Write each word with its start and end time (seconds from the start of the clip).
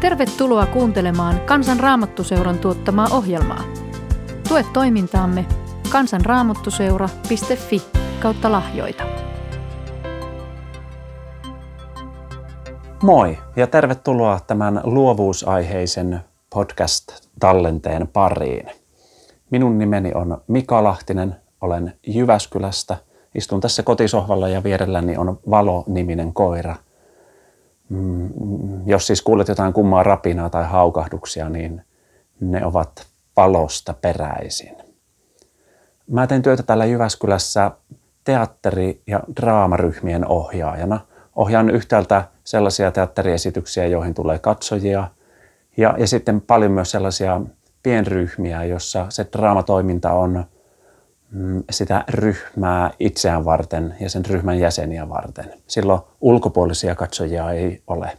Tervetuloa 0.00 0.66
kuuntelemaan 0.66 1.40
Kansan 1.40 1.80
Raamattuseuran 1.80 2.58
tuottamaa 2.58 3.08
ohjelmaa. 3.12 3.64
Tue 4.48 4.64
toimintaamme 4.72 5.46
kansanraamattuseura.fi 5.92 7.82
kautta 8.20 8.52
lahjoita. 8.52 9.04
Moi 13.02 13.38
ja 13.56 13.66
tervetuloa 13.66 14.40
tämän 14.46 14.80
luovuusaiheisen 14.84 16.20
podcast-tallenteen 16.54 18.08
pariin. 18.12 18.70
Minun 19.50 19.78
nimeni 19.78 20.12
on 20.14 20.40
Mika 20.48 20.84
Lahtinen, 20.84 21.36
olen 21.60 21.92
Jyväskylästä. 22.06 22.96
Istun 23.34 23.60
tässä 23.60 23.82
kotisohvalla 23.82 24.48
ja 24.48 24.62
vierelläni 24.62 25.16
on 25.16 25.38
Valo-niminen 25.50 26.32
koira– 26.32 26.76
jos 28.86 29.06
siis 29.06 29.22
kuulet 29.22 29.48
jotain 29.48 29.72
kummaa 29.72 30.02
rapinaa 30.02 30.50
tai 30.50 30.64
haukahduksia, 30.64 31.48
niin 31.48 31.82
ne 32.40 32.66
ovat 32.66 33.06
valosta 33.36 33.94
peräisin. 33.94 34.76
Mä 36.10 36.26
teen 36.26 36.42
työtä 36.42 36.62
täällä 36.62 36.84
Jyväskylässä 36.84 37.70
teatteri- 38.24 39.02
ja 39.06 39.20
draamaryhmien 39.36 40.26
ohjaajana. 40.26 41.00
Ohjaan 41.36 41.70
yhtäältä 41.70 42.24
sellaisia 42.44 42.90
teatteriesityksiä, 42.90 43.86
joihin 43.86 44.14
tulee 44.14 44.38
katsojia, 44.38 45.08
ja, 45.76 45.94
ja 45.98 46.06
sitten 46.06 46.40
paljon 46.40 46.72
myös 46.72 46.90
sellaisia 46.90 47.40
pienryhmiä, 47.82 48.64
jossa 48.64 49.06
se 49.08 49.26
draamatoiminta 49.32 50.12
on– 50.12 50.44
Mm, 50.48 50.57
sitä 51.70 52.04
ryhmää 52.08 52.90
itseään 53.00 53.44
varten 53.44 53.94
ja 54.00 54.10
sen 54.10 54.26
ryhmän 54.26 54.58
jäseniä 54.58 55.08
varten. 55.08 55.52
Silloin 55.66 56.00
ulkopuolisia 56.20 56.94
katsojia 56.94 57.50
ei 57.50 57.82
ole, 57.86 58.18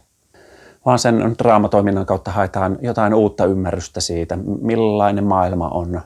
vaan 0.86 0.98
sen 0.98 1.34
draamatoiminnan 1.38 2.06
kautta 2.06 2.30
haetaan 2.30 2.78
jotain 2.80 3.14
uutta 3.14 3.44
ymmärrystä 3.44 4.00
siitä, 4.00 4.38
millainen 4.60 5.24
maailma 5.24 5.68
on, 5.68 6.00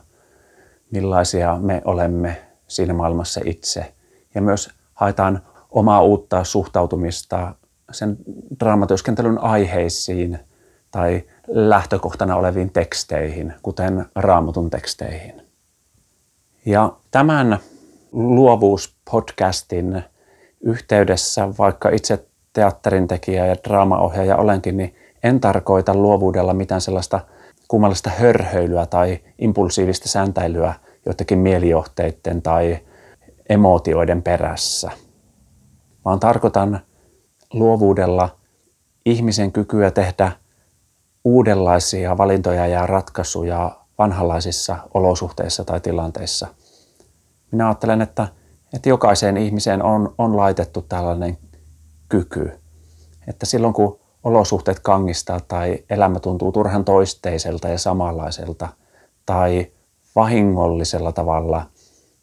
millaisia 0.91 1.57
me 1.61 1.81
olemme 1.85 2.41
siinä 2.67 2.93
maailmassa 2.93 3.41
itse. 3.45 3.93
Ja 4.35 4.41
myös 4.41 4.69
haetaan 4.93 5.41
omaa 5.69 6.01
uutta 6.01 6.43
suhtautumista 6.43 7.55
sen 7.91 8.17
draamatyöskentelyn 8.59 9.37
aiheisiin 9.37 10.39
tai 10.91 11.23
lähtökohtana 11.47 12.35
oleviin 12.35 12.69
teksteihin, 12.69 13.53
kuten 13.61 14.05
raamatun 14.15 14.69
teksteihin. 14.69 15.44
Ja 16.65 16.93
tämän 17.11 17.59
luovuuspodcastin 18.11 20.03
yhteydessä, 20.61 21.49
vaikka 21.57 21.89
itse 21.89 22.27
teatterin 22.53 23.07
tekijä 23.07 23.45
ja 23.45 23.55
draamaohjaaja 23.63 24.37
olenkin, 24.37 24.77
niin 24.77 24.95
en 25.23 25.39
tarkoita 25.39 25.93
luovuudella 25.93 26.53
mitään 26.53 26.81
sellaista 26.81 27.19
kummallista 27.67 28.09
hörhöilyä 28.09 28.85
tai 28.85 29.19
impulsiivista 29.39 30.09
sääntäilyä 30.09 30.73
joidenkin 31.05 31.39
mielijohteiden 31.39 32.41
tai 32.41 32.79
emootioiden 33.49 34.23
perässä, 34.23 34.91
vaan 36.05 36.19
tarkoitan 36.19 36.79
luovuudella 37.53 38.37
ihmisen 39.05 39.51
kykyä 39.51 39.91
tehdä 39.91 40.31
uudenlaisia 41.23 42.17
valintoja 42.17 42.67
ja 42.67 42.87
ratkaisuja 42.87 43.84
vanhanlaisissa 43.97 44.77
olosuhteissa 44.93 45.63
tai 45.63 45.81
tilanteissa. 45.81 46.47
Minä 47.51 47.67
ajattelen, 47.67 48.01
että, 48.01 48.27
että 48.73 48.89
jokaiseen 48.89 49.37
ihmiseen 49.37 49.83
on, 49.83 50.15
on 50.17 50.37
laitettu 50.37 50.81
tällainen 50.81 51.37
kyky, 52.09 52.51
että 53.27 53.45
silloin 53.45 53.73
kun 53.73 53.99
olosuhteet 54.23 54.79
kangistaa 54.79 55.39
tai 55.39 55.83
elämä 55.89 56.19
tuntuu 56.19 56.51
turhan 56.51 56.85
toisteiselta 56.85 57.69
ja 57.69 57.77
samanlaiselta 57.77 58.67
tai 59.25 59.71
vahingollisella 60.15 61.11
tavalla 61.11 61.69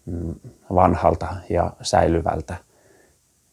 mm, 0.06 0.34
vanhalta 0.74 1.36
ja 1.50 1.72
säilyvältä, 1.82 2.56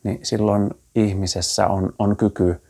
niin 0.04 0.20
silloin 0.24 0.70
ihmisessä 0.96 1.68
on, 1.68 1.94
on 2.00 2.18
kyky 2.18 2.64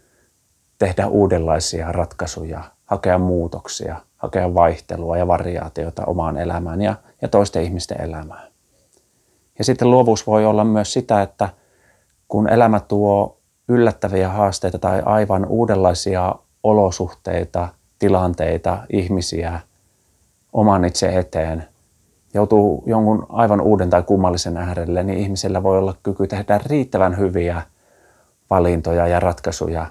tehdä 0.77 1.07
uudenlaisia 1.07 1.91
ratkaisuja, 1.91 2.63
hakea 2.85 3.17
muutoksia– 3.17 4.01
hakea 4.19 4.53
vaihtelua 4.53 5.17
ja 5.17 5.27
variaatiota 5.27 6.05
omaan 6.05 6.37
elämään 6.37 6.81
ja, 6.81 6.95
ja 7.21 7.27
toisten 7.27 7.63
ihmisten 7.63 8.01
elämään. 8.01 8.51
Ja 9.57 9.65
sitten 9.65 9.91
luovuus 9.91 10.27
voi 10.27 10.45
olla 10.45 10.63
myös 10.63 10.93
sitä, 10.93 11.21
että 11.21 11.49
kun 12.27 12.49
elämä 12.49 12.79
tuo 12.79 13.37
yllättäviä 13.67 14.29
haasteita 14.29 14.79
tai 14.79 15.01
aivan 15.05 15.45
uudenlaisia 15.45 16.35
olosuhteita, 16.63 17.67
tilanteita, 17.99 18.77
ihmisiä 18.93 19.59
oman 20.53 20.85
itse 20.85 21.19
eteen, 21.19 21.67
joutuu 22.33 22.83
jonkun 22.85 23.25
aivan 23.29 23.61
uuden 23.61 23.89
tai 23.89 24.03
kummallisen 24.03 24.57
äärelle, 24.57 25.03
niin 25.03 25.19
ihmisellä 25.19 25.63
voi 25.63 25.77
olla 25.77 25.95
kyky 26.03 26.27
tehdä 26.27 26.59
riittävän 26.65 27.17
hyviä 27.17 27.61
valintoja 28.49 29.07
ja 29.07 29.19
ratkaisuja 29.19 29.85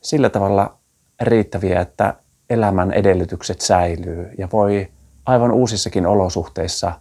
sillä 0.00 0.30
tavalla 0.30 0.76
riittäviä, 1.20 1.80
että 1.80 2.14
elämän 2.50 2.92
edellytykset 2.92 3.60
säilyy 3.60 4.30
ja 4.38 4.48
voi 4.52 4.88
aivan 5.26 5.52
uusissakin 5.52 6.06
olosuhteissa 6.06 6.92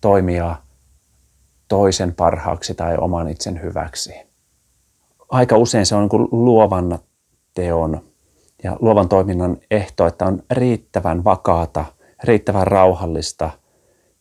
toimia 0.00 0.56
toisen 1.68 2.14
parhaaksi 2.14 2.74
tai 2.74 2.96
oman 2.96 3.28
itsen 3.28 3.62
hyväksi. 3.62 4.14
Aika 5.28 5.56
usein 5.56 5.86
se 5.86 5.94
on 5.94 6.08
niin 6.12 6.28
luovan 6.30 6.98
teon 7.54 8.00
ja 8.62 8.76
luovan 8.80 9.08
toiminnan 9.08 9.56
ehto, 9.70 10.06
että 10.06 10.24
on 10.24 10.42
riittävän 10.50 11.24
vakaata, 11.24 11.84
riittävän 12.24 12.66
rauhallista 12.66 13.50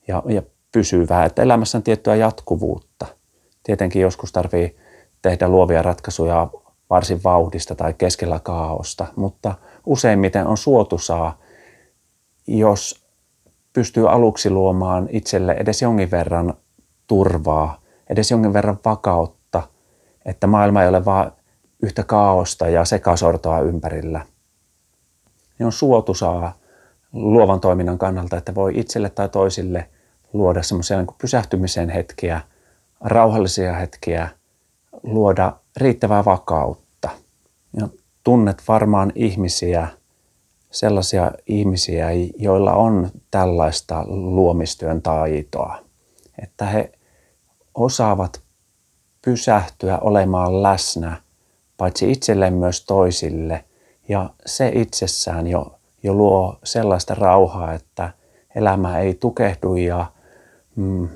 ja, 0.08 0.24
ja 0.26 0.42
pysyvää, 0.72 1.26
että 1.26 1.42
elämässä 1.42 1.78
on 1.78 1.84
tiettyä 1.84 2.16
jatkuvuutta. 2.16 3.06
Tietenkin 3.64 4.02
joskus 4.02 4.32
tarvii 4.32 4.78
tehdä 5.22 5.48
luovia 5.48 5.82
ratkaisuja 5.82 6.48
varsin 6.90 7.24
vauhdista 7.24 7.76
tai 7.76 7.94
keskellä 7.98 8.40
kaaosta, 8.40 9.08
mutta 9.16 9.56
useimmiten 9.86 10.48
on 10.48 10.58
suotusaa, 10.58 11.40
jos 12.48 13.04
pystyy 13.74 14.10
aluksi 14.10 14.50
luomaan 14.50 15.10
itselle 15.12 15.52
edes 15.52 15.82
jonkin 15.82 16.12
verran 16.12 16.54
turvaa, 17.08 17.82
edes 18.10 18.32
jonkin 18.32 18.54
verran 18.54 18.80
vakautta, 18.86 19.64
että 20.26 20.48
maailma 20.48 20.84
ei 20.84 20.90
ole 20.90 21.06
vain 21.06 21.32
yhtä 21.84 22.04
kaaosta 22.04 22.70
ja 22.70 22.86
sekasortoa 22.86 23.60
ympärillä. 23.60 24.26
Niin 25.60 25.66
on 25.66 25.72
suotusaa 25.72 26.58
luovan 27.14 27.60
toiminnan 27.60 27.98
kannalta, 27.98 28.38
että 28.38 28.56
voi 28.56 28.80
itselle 28.80 29.10
tai 29.10 29.30
toisille 29.30 29.90
luoda 30.34 30.64
semmoisia 30.64 30.98
niin 30.98 31.16
pysähtymisen 31.22 31.90
hetkiä, 31.90 32.42
rauhallisia 33.02 33.74
hetkiä, 33.74 34.30
luoda 35.04 35.54
riittävää 35.78 36.26
vakautta 36.26 37.10
ja 37.80 37.88
tunnet 38.24 38.64
varmaan 38.68 39.12
ihmisiä, 39.16 39.88
sellaisia 40.72 41.32
ihmisiä, 41.46 42.08
joilla 42.38 42.74
on 42.74 43.10
tällaista 43.32 44.04
luomistyön 44.08 45.02
taitoa, 45.02 45.78
että 46.44 46.66
he 46.66 46.92
osaavat 47.76 48.42
pysähtyä 49.26 49.98
olemaan 49.98 50.64
läsnä 50.64 51.22
paitsi 51.78 52.12
itselleen 52.12 52.54
myös 52.54 52.86
toisille. 52.86 53.66
Ja 54.10 54.30
se 54.46 54.72
itsessään 54.76 55.48
jo, 55.48 55.76
jo 56.04 56.14
luo 56.14 56.60
sellaista 56.64 57.16
rauhaa, 57.16 57.74
että 57.74 58.14
elämä 58.56 59.00
ei 59.00 59.14
tukehdu 59.14 59.76
ja 59.76 60.06
mm, 60.76 61.08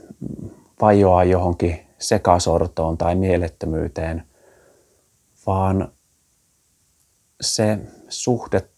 vajoa 0.82 1.24
johonkin 1.24 1.80
sekasortoon 2.00 2.98
tai 2.98 3.16
mielettömyyteen, 3.16 4.24
vaan 5.46 5.92
se 7.42 7.80
suhde 8.10 8.70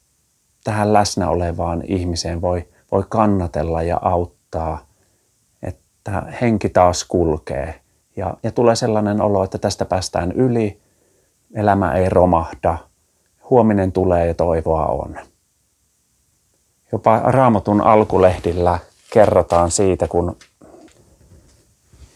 tähän 0.64 0.94
läsnä 0.94 1.30
olevaan 1.30 1.84
ihmiseen 1.88 2.42
voi, 2.42 2.68
voi 2.92 3.04
kannatella 3.10 3.84
ja 3.84 4.00
auttaa, 4.02 4.88
että 5.62 6.24
henki 6.42 6.70
taas 6.70 7.04
kulkee. 7.04 7.82
Ja, 8.16 8.38
ja 8.44 8.52
tulee 8.52 8.76
sellainen 8.76 9.22
olo, 9.22 9.44
että 9.44 9.58
tästä 9.58 9.86
päästään 9.86 10.32
yli, 10.32 10.82
elämä 11.56 11.94
ei 11.94 12.10
romahda, 12.10 12.78
huominen 13.50 13.92
tulee 13.92 14.28
ja 14.28 14.34
toivoa 14.34 14.86
on. 14.86 15.16
Jopa 16.92 17.20
raamatun 17.20 17.82
alkulehdillä 17.82 18.80
kerrotaan 19.14 19.72
siitä, 19.72 20.08
kun 20.08 20.38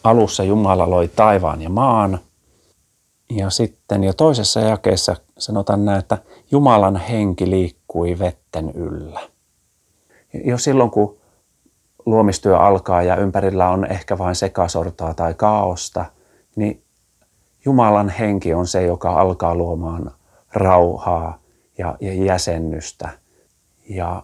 alussa 0.04 0.44
Jumala 0.44 0.90
loi 0.90 1.08
taivaan 1.08 1.62
ja 1.62 1.70
maan. 1.70 2.18
Ja 3.30 3.50
sitten 3.50 4.04
jo 4.04 4.12
toisessa 4.12 4.60
jakeessa 4.60 5.16
sanotaan 5.38 5.84
näin, 5.84 5.98
että 5.98 6.18
Jumalan 6.50 6.96
henki 6.96 7.50
liikkui 7.50 8.18
vetten 8.18 8.70
yllä. 8.70 9.20
Jo 10.44 10.58
silloin, 10.58 10.90
kun 10.90 11.18
luomistyö 12.06 12.58
alkaa 12.58 13.02
ja 13.02 13.16
ympärillä 13.16 13.70
on 13.70 13.84
ehkä 13.84 14.18
vain 14.18 14.34
sekasortoa 14.34 15.14
tai 15.14 15.34
kaaosta, 15.34 16.04
niin 16.56 16.82
Jumalan 17.64 18.08
henki 18.08 18.54
on 18.54 18.66
se, 18.66 18.82
joka 18.82 19.20
alkaa 19.20 19.54
luomaan 19.54 20.12
rauhaa 20.52 21.38
ja, 21.78 21.96
ja 22.00 22.14
jäsennystä 22.14 23.08
ja 23.88 24.22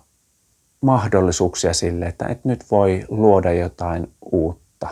mahdollisuuksia 0.81 1.75
sille, 1.75 2.07
että 2.07 2.27
et 2.27 2.45
nyt 2.45 2.71
voi 2.71 3.05
luoda 3.09 3.53
jotain 3.53 4.13
uutta, 4.33 4.89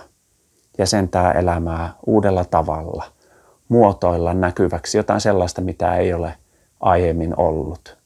jäsentää 0.79 1.33
elämää 1.33 1.95
uudella 2.07 2.45
tavalla, 2.45 3.05
muotoilla 3.69 4.35
näkyväksi 4.35 4.99
jotain 4.99 5.21
sellaista, 5.21 5.61
mitä 5.61 5.97
ei 5.97 6.13
ole 6.13 6.35
aiemmin 6.81 7.41
ollut. 7.41 7.99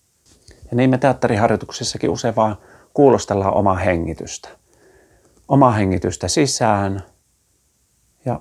Ja 0.71 0.77
niin 0.77 0.91
me 0.91 0.99
teatteriharjoituksissakin 0.99 2.11
usein 2.11 2.37
vaan 2.37 2.57
kuulostellaan 2.95 3.55
omaa 3.55 3.77
hengitystä. 3.77 4.49
Omaa 5.49 5.71
hengitystä 5.71 6.29
sisään 6.29 7.03
ja 8.25 8.41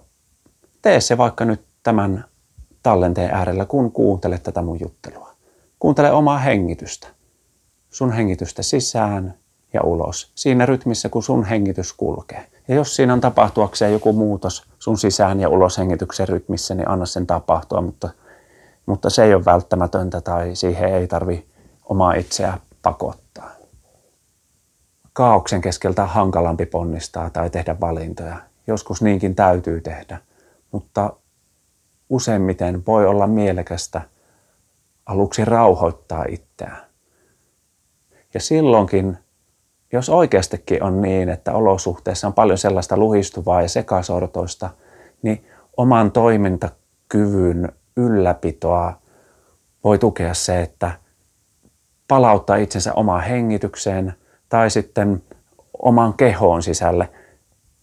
tee 0.81 1.01
se 1.01 1.18
vaikka 1.18 1.45
nyt 1.45 1.62
tämän 1.83 2.25
tallenteen 2.83 3.31
äärellä, 3.33 3.65
kun 3.65 3.91
kuuntelet 3.91 4.44
tätä 4.44 4.62
mun 4.62 4.79
juttelua. 4.79 5.31
Kuuntele 5.79 6.12
omaa 6.12 6.38
hengitystä. 6.38 7.07
Sun 7.89 8.12
hengitystä 8.12 8.63
sisään 8.63 9.33
ja 9.74 9.81
ulos. 9.83 10.31
Siinä 10.35 10.65
rytmissä, 10.65 11.09
kun 11.09 11.24
sun 11.24 11.45
hengitys 11.45 11.94
kulkee. 11.94 12.47
Ja 12.71 12.77
jos 12.77 12.95
siinä 12.95 13.13
on 13.13 13.21
tapahtuakseen 13.21 13.94
joku 13.94 14.13
muutos 14.13 14.65
sun 14.79 14.97
sisään 14.97 15.39
ja 15.39 15.50
ulos 15.50 15.77
hengityksen 15.77 16.27
rytmissä, 16.27 16.75
niin 16.75 16.88
anna 16.88 17.06
sen 17.06 17.27
tapahtua, 17.27 17.81
mutta, 17.81 18.09
mutta 18.85 19.09
se 19.09 19.23
ei 19.23 19.33
ole 19.33 19.45
välttämätöntä 19.45 20.21
tai 20.21 20.56
siihen 20.56 20.95
ei 20.95 21.07
tarvi 21.07 21.45
omaa 21.85 22.13
itseä 22.13 22.57
pakottaa. 22.81 23.51
Kaauksen 25.13 25.62
keskeltä 25.62 26.06
hankalampi 26.06 26.65
ponnistaa 26.65 27.29
tai 27.29 27.50
tehdä 27.50 27.79
valintoja. 27.79 28.38
Joskus 28.68 29.01
niinkin 29.01 29.35
täytyy 29.35 29.81
tehdä, 29.81 30.17
mutta 30.71 31.13
useimmiten 32.09 32.85
voi 32.85 33.06
olla 33.06 33.27
mielekästä 33.27 34.01
aluksi 35.06 35.45
rauhoittaa 35.45 36.25
itseään. 36.29 36.81
Ja 38.33 38.39
silloinkin, 38.39 39.17
jos 39.91 40.09
oikeastikin 40.09 40.83
on 40.83 41.01
niin, 41.01 41.29
että 41.29 41.53
olosuhteissa 41.53 42.27
on 42.27 42.33
paljon 42.33 42.57
sellaista 42.57 42.97
luhistuvaa 42.97 43.61
ja 43.61 43.69
sekasortoista, 43.69 44.69
niin 45.21 45.45
oman 45.77 46.11
toimintakyvyn 46.11 47.71
ylläpitoa 47.97 48.93
voi 49.83 49.97
tukea 49.97 50.33
se, 50.33 50.61
että 50.61 50.91
palauttaa 52.07 52.55
itsensä 52.55 52.93
omaan 52.93 53.23
hengitykseen 53.23 54.13
tai 54.49 54.69
sitten 54.69 55.23
omaan 55.83 56.13
kehoon 56.13 56.63
sisälle 56.63 57.09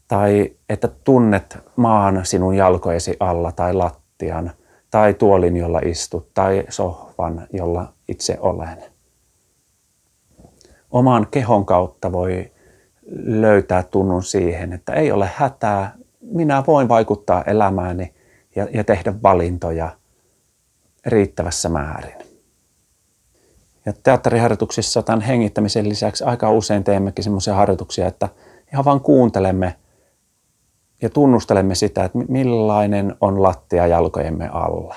tai 0.08 0.52
että 0.68 0.88
tunnet 0.88 1.58
maan 1.76 2.20
sinun 2.26 2.54
jalkojesi 2.54 3.16
alla 3.20 3.52
tai 3.52 3.72
lattian 3.74 4.50
tai 4.90 5.14
tuolin, 5.14 5.56
jolla 5.56 5.80
istut 5.84 6.34
tai 6.34 6.64
sohvan, 6.68 7.46
jolla 7.52 7.92
itse 8.08 8.38
olen. 8.40 8.97
Oman 10.90 11.26
kehon 11.30 11.66
kautta 11.66 12.12
voi 12.12 12.52
löytää 13.24 13.82
tunnun 13.82 14.22
siihen, 14.22 14.72
että 14.72 14.92
ei 14.92 15.12
ole 15.12 15.30
hätää, 15.34 15.94
minä 16.20 16.62
voin 16.66 16.88
vaikuttaa 16.88 17.42
elämääni 17.42 18.14
ja, 18.56 18.66
ja 18.74 18.84
tehdä 18.84 19.14
valintoja 19.22 19.90
riittävässä 21.06 21.68
määrin. 21.68 22.14
Ja 23.86 23.92
teatteriharjoituksissa 24.02 25.02
tämän 25.02 25.20
hengittämisen 25.20 25.88
lisäksi 25.88 26.24
aika 26.24 26.50
usein 26.50 26.84
teemmekin 26.84 27.24
semmoisia 27.24 27.54
harjoituksia, 27.54 28.06
että 28.06 28.28
ihan 28.72 28.84
vaan 28.84 29.00
kuuntelemme 29.00 29.74
ja 31.02 31.10
tunnustelemme 31.10 31.74
sitä, 31.74 32.04
että 32.04 32.18
millainen 32.28 33.14
on 33.20 33.42
lattia 33.42 33.86
jalkojemme 33.86 34.48
alla. 34.52 34.96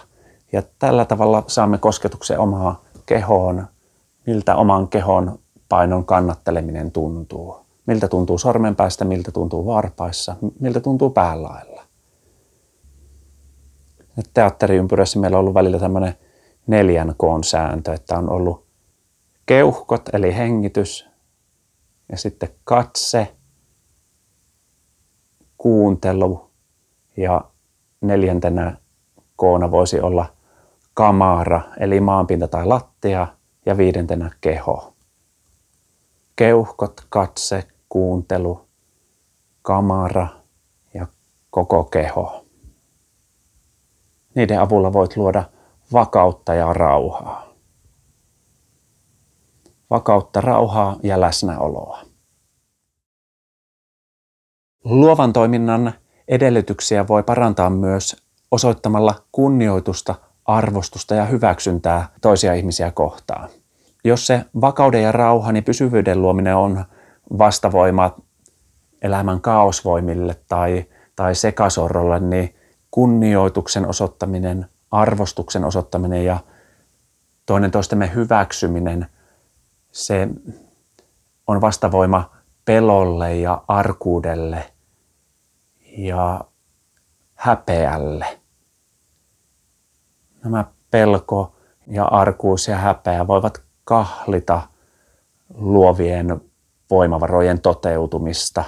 Ja 0.51 0.63
tällä 0.79 1.05
tavalla 1.05 1.43
saamme 1.47 1.77
kosketuksen 1.77 2.39
omaan 2.39 2.77
kehoon, 3.05 3.67
miltä 4.27 4.55
oman 4.55 4.87
kehon 4.87 5.39
painon 5.71 6.05
kannatteleminen 6.05 6.91
tuntuu. 6.91 7.65
Miltä 7.85 8.07
tuntuu 8.07 8.37
sormenpäästä, 8.37 9.05
miltä 9.05 9.31
tuntuu 9.31 9.65
varpaissa, 9.65 10.35
miltä 10.59 10.79
tuntuu 10.79 11.09
päälailla. 11.09 11.83
Teatteriympyrässä 14.33 15.19
meillä 15.19 15.37
on 15.37 15.41
ollut 15.41 15.53
välillä 15.53 15.79
tämmöinen 15.79 16.13
neljän 16.67 17.13
koon 17.17 17.43
sääntö, 17.43 17.93
että 17.93 18.17
on 18.17 18.29
ollut 18.29 18.65
keuhkot 19.45 20.09
eli 20.13 20.35
hengitys 20.35 21.07
ja 22.11 22.17
sitten 22.17 22.49
katse, 22.63 23.35
kuuntelu 25.57 26.49
ja 27.17 27.41
neljäntenä 28.01 28.77
koona 29.35 29.71
voisi 29.71 29.99
olla 29.99 30.25
kamara 30.93 31.61
eli 31.79 31.99
maanpinta 31.99 32.47
tai 32.47 32.65
lattia 32.65 33.27
ja 33.65 33.77
viidentenä 33.77 34.31
keho. 34.41 34.93
Keuhkot, 36.35 37.05
katse, 37.09 37.67
kuuntelu, 37.89 38.67
kamara 39.61 40.27
ja 40.93 41.07
koko 41.49 41.83
keho. 41.83 42.45
Niiden 44.35 44.59
avulla 44.59 44.93
voit 44.93 45.17
luoda 45.17 45.43
vakautta 45.93 46.53
ja 46.53 46.73
rauhaa 46.73 47.51
vakautta, 49.91 50.41
rauhaa 50.41 50.95
ja 51.03 51.21
läsnäoloa. 51.21 51.99
Luovan 54.83 55.33
toiminnan 55.33 55.93
edellytyksiä 56.27 57.07
voi 57.07 57.23
parantaa 57.23 57.69
myös 57.69 58.15
osoittamalla 58.51 59.15
kunnioitusta, 59.31 60.15
arvostusta 60.45 61.15
ja 61.15 61.25
hyväksyntää 61.25 62.09
toisia 62.21 62.53
ihmisiä 62.53 62.91
kohtaan. 62.91 63.49
Jos 64.03 64.27
se 64.27 64.45
vakauden 64.61 65.03
ja 65.03 65.11
rauhan 65.11 65.55
ja 65.55 65.61
pysyvyyden 65.61 66.21
luominen 66.21 66.55
on 66.55 66.85
vastavoima 67.37 68.15
elämän 69.01 69.41
kaosvoimille 69.41 70.35
tai, 70.47 70.85
tai 71.15 71.35
sekasorrolle, 71.35 72.19
niin 72.19 72.55
kunnioituksen 72.91 73.87
osoittaminen, 73.87 74.65
arvostuksen 74.91 75.65
osoittaminen 75.65 76.25
ja 76.25 76.39
toinen 77.45 77.71
toistemme 77.71 78.11
hyväksyminen– 78.15 79.05
se 79.91 80.27
on 81.47 81.61
vastavoima 81.61 82.31
pelolle 82.65 83.35
ja 83.35 83.63
arkuudelle 83.67 84.73
ja 85.97 86.41
häpeälle. 87.35 88.39
Nämä 90.43 90.65
pelko 90.91 91.55
ja 91.87 92.05
arkuus 92.05 92.67
ja 92.67 92.77
häpeä 92.77 93.27
voivat 93.27 93.63
kahlita 93.83 94.61
luovien 95.53 96.41
voimavarojen 96.89 97.61
toteutumista, 97.61 98.63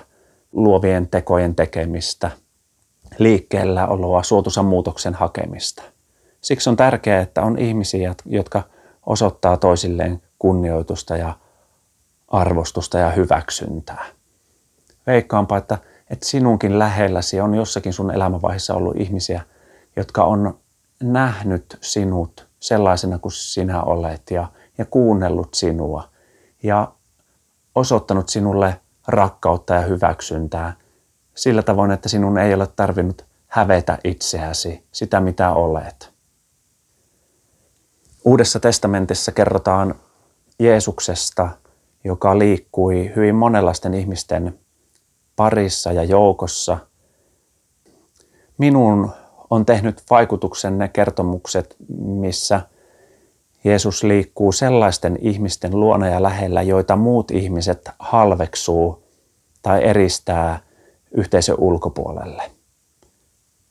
luovien 0.51 1.07
tekojen 1.07 1.55
tekemistä, 1.55 2.31
liikkeellä 3.17 3.87
oloa, 3.87 4.23
suotuisan 4.23 4.65
muutoksen 4.65 5.13
hakemista. 5.13 5.83
Siksi 6.41 6.69
on 6.69 6.75
tärkeää, 6.75 7.21
että 7.21 7.41
on 7.41 7.57
ihmisiä, 7.57 8.15
jotka 8.25 8.63
osoittaa 9.05 9.57
toisilleen 9.57 10.21
kunnioitusta 10.39 11.17
ja 11.17 11.33
arvostusta 12.27 12.97
ja 12.97 13.11
hyväksyntää. 13.11 14.05
Veikkaanpa, 15.07 15.57
että, 15.57 15.77
että 16.09 16.25
sinunkin 16.25 16.79
lähelläsi 16.79 17.41
on 17.41 17.55
jossakin 17.55 17.93
sun 17.93 18.11
elämänvaiheessa 18.11 18.73
ollut 18.73 18.95
ihmisiä, 18.97 19.41
jotka 19.95 20.23
on 20.23 20.59
nähnyt 21.03 21.77
sinut 21.81 22.47
sellaisena 22.59 23.19
kuin 23.19 23.31
sinä 23.31 23.83
olet 23.83 24.31
ja, 24.31 24.47
ja 24.77 24.85
kuunnellut 24.85 25.53
sinua 25.53 26.09
ja 26.63 26.93
osoittanut 27.75 28.29
sinulle 28.29 28.81
rakkautta 29.07 29.73
ja 29.73 29.81
hyväksyntää 29.81 30.73
sillä 31.35 31.61
tavoin, 31.63 31.91
että 31.91 32.09
sinun 32.09 32.37
ei 32.37 32.53
ole 32.53 32.67
tarvinnut 32.67 33.25
hävetä 33.47 33.97
itseäsi, 34.03 34.83
sitä 34.91 35.19
mitä 35.19 35.51
olet. 35.53 36.13
Uudessa 38.25 38.59
testamentissa 38.59 39.31
kerrotaan 39.31 39.95
Jeesuksesta, 40.59 41.49
joka 42.03 42.39
liikkui 42.39 43.11
hyvin 43.15 43.35
monenlaisten 43.35 43.93
ihmisten 43.93 44.59
parissa 45.35 45.91
ja 45.91 46.03
joukossa. 46.03 46.77
Minun 48.57 49.11
on 49.49 49.65
tehnyt 49.65 50.03
vaikutuksen 50.09 50.77
ne 50.77 50.87
kertomukset, 50.87 51.75
missä 51.97 52.61
Jeesus 53.63 54.03
liikkuu 54.03 54.51
sellaisten 54.51 55.17
ihmisten 55.21 55.79
luona 55.79 56.07
ja 56.07 56.23
lähellä, 56.23 56.61
joita 56.61 56.95
muut 56.95 57.31
ihmiset 57.31 57.89
halveksuu 57.99 59.03
tai 59.61 59.83
eristää 59.83 60.59
yhteisön 61.11 61.55
ulkopuolelle. 61.59 62.51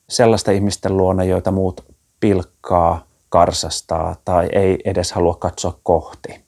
Sellaista 0.08 0.50
ihmisten 0.50 0.96
luona, 0.96 1.24
joita 1.24 1.50
muut 1.50 1.84
pilkkaa, 2.20 3.06
karsastaa 3.28 4.16
tai 4.24 4.48
ei 4.52 4.78
edes 4.84 5.12
halua 5.12 5.34
katsoa 5.34 5.78
kohti. 5.82 6.44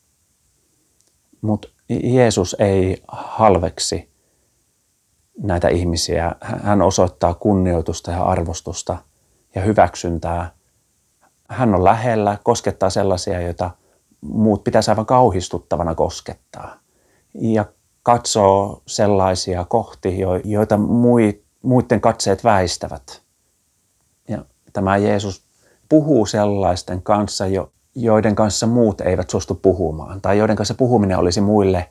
Mutta 1.41 1.69
Jeesus 1.89 2.57
ei 2.59 3.03
halveksi 3.09 4.11
näitä 5.43 5.69
ihmisiä. 5.69 6.33
Hän 6.41 6.83
osoittaa 6.83 7.35
kunnioitusta 7.35 8.11
ja 8.11 8.23
arvostusta 8.23 8.99
ja 9.55 9.63
hyväksyntää. 9.63 10.53
Hän 11.49 11.75
on 11.75 11.85
lähellä, 11.85 12.39
koskettaa 12.45 12.91
sellaisia, 12.91 13.41
joita 13.41 13.71
muut 14.21 14.65
pitäisi 14.65 14.91
aivan 14.91 15.07
kauhistuttavana 15.07 15.95
koskettaa. 15.95 16.79
Ja 17.35 17.65
katsoo 18.03 18.83
sellaisia 18.87 19.65
kohti, 19.65 20.19
joita 20.45 20.77
muiden 21.63 22.01
katseet 22.01 22.45
väistävät. 22.45 23.23
Ja 24.29 24.45
tämä 24.73 24.97
Jeesus 24.97 25.45
puhuu 25.89 26.27
sellaisten 26.27 27.03
kanssa, 27.03 27.45
joiden 27.95 28.35
kanssa 28.35 28.67
muut 28.67 29.01
eivät 29.01 29.31
suostu 29.31 29.55
puhumaan, 29.55 30.21
tai 30.21 30.39
joiden 30.39 30.57
kanssa 30.57 30.75
puhuminen 30.75 31.19
olisi 31.19 31.41
muille 31.41 31.91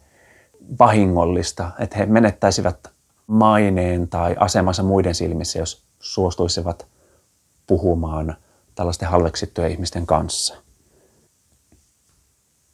vahingollista, 0.80 1.72
että 1.80 1.98
he 1.98 2.06
menettäisivät 2.06 2.88
maineen 3.28 4.08
tai 4.08 4.36
asemansa 4.40 4.84
muiden 4.84 5.16
silmissä, 5.16 5.60
jos 5.60 5.86
suostuisivat 6.00 6.88
puhumaan 7.68 8.36
tällaisten 8.76 9.10
halveksittujen 9.10 9.72
ihmisten 9.72 10.06
kanssa. 10.06 10.56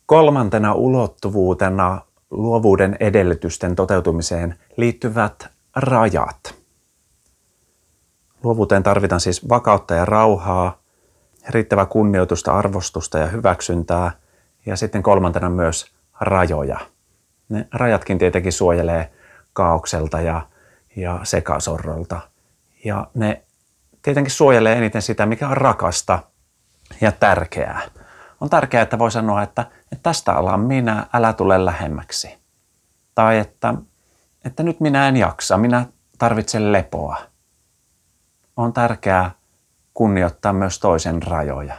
Kolmantena 0.05 0.73
ulottuvuutena 0.73 2.01
luovuuden 2.31 2.97
edellytysten 2.99 3.75
toteutumiseen 3.75 4.55
liittyvät 4.77 5.47
rajat. 5.75 6.55
Luovuuteen 8.43 8.83
tarvitaan 8.83 9.21
siis 9.21 9.49
vakautta 9.49 9.93
ja 9.93 10.05
rauhaa, 10.05 10.81
riittävää 11.49 11.85
kunnioitusta, 11.85 12.57
arvostusta 12.57 13.17
ja 13.17 13.27
hyväksyntää 13.27 14.11
ja 14.65 14.75
sitten 14.75 15.03
kolmantena 15.03 15.49
myös 15.49 15.91
rajoja. 16.19 16.79
Ne 17.49 17.67
rajatkin 17.71 18.17
tietenkin 18.17 18.51
suojelee 18.51 19.11
kaaukselta 19.53 20.21
ja, 20.21 20.41
ja 20.95 21.19
sekasorrolta. 21.23 22.21
Ja 22.85 23.07
ne 23.13 23.43
tietenkin 24.01 24.31
suojelee 24.31 24.77
eniten 24.77 25.01
sitä, 25.01 25.25
mikä 25.25 25.47
on 25.47 25.57
rakasta 25.57 26.19
ja 27.01 27.11
tärkeää. 27.11 27.81
On 28.41 28.49
tärkeää, 28.49 28.83
että 28.83 28.99
voi 28.99 29.11
sanoa, 29.11 29.43
että, 29.43 29.61
että 29.91 30.03
tästä 30.03 30.33
alan 30.33 30.59
minä, 30.59 31.07
älä 31.13 31.33
tule 31.33 31.65
lähemmäksi. 31.65 32.37
Tai 33.15 33.37
että, 33.37 33.73
että 34.45 34.63
nyt 34.63 34.79
minä 34.79 35.07
en 35.07 35.17
jaksa, 35.17 35.57
minä 35.57 35.85
tarvitsen 36.17 36.71
lepoa. 36.71 37.17
On 38.57 38.73
tärkeää 38.73 39.31
kunnioittaa 39.93 40.53
myös 40.53 40.79
toisen 40.79 41.23
rajoja. 41.23 41.75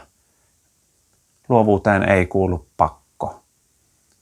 Luovuuteen 1.49 2.09
ei 2.09 2.25
kuulu 2.25 2.67
pakko. 2.77 3.43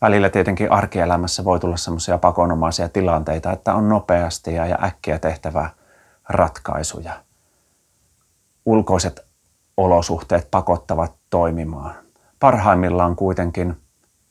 Välillä 0.01 0.29
tietenkin 0.29 0.71
arkielämässä 0.71 1.43
voi 1.43 1.59
tulla 1.59 1.77
semmoisia 1.77 2.17
pakonomaisia 2.17 2.89
tilanteita, 2.89 3.51
että 3.51 3.73
on 3.73 3.89
nopeasti 3.89 4.53
ja 4.53 4.79
äkkiä 4.83 5.19
tehtävä 5.19 5.69
ratkaisuja. 6.29 7.28
Ulkoiset 8.65 9.25
olosuhteet 9.77 10.47
pakottavat 10.51 11.13
toimimaan. 11.29 11.95
Parhaimmillaan 12.39 13.15
kuitenkin 13.15 13.77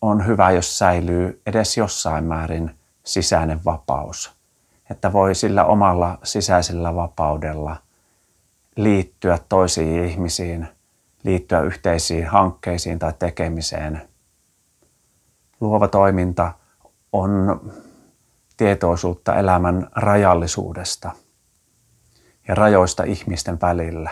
on 0.02 0.26
hyvä, 0.26 0.50
jos 0.50 0.78
säilyy 0.78 1.42
edes 1.46 1.76
jossain 1.76 2.24
määrin 2.24 2.70
sisäinen 3.04 3.60
vapaus. 3.64 4.32
Että 4.90 5.12
voi 5.12 5.34
sillä 5.34 5.64
omalla 5.64 6.18
sisäisellä 6.22 6.94
vapaudella– 6.94 7.76
liittyä 8.78 9.38
toisiin 9.48 10.04
ihmisiin, 10.04 10.68
liittyä 11.22 11.60
yhteisiin 11.60 12.26
hankkeisiin 12.26 12.98
tai 12.98 13.12
tekemiseen. 13.18 14.02
Luova 15.60 15.88
toiminta 15.88 16.52
on 17.12 17.60
tietoisuutta 18.56 19.36
elämän 19.36 19.88
rajallisuudesta 19.94 21.10
ja 22.48 22.54
rajoista 22.54 23.04
ihmisten 23.04 23.60
välillä. 23.60 24.10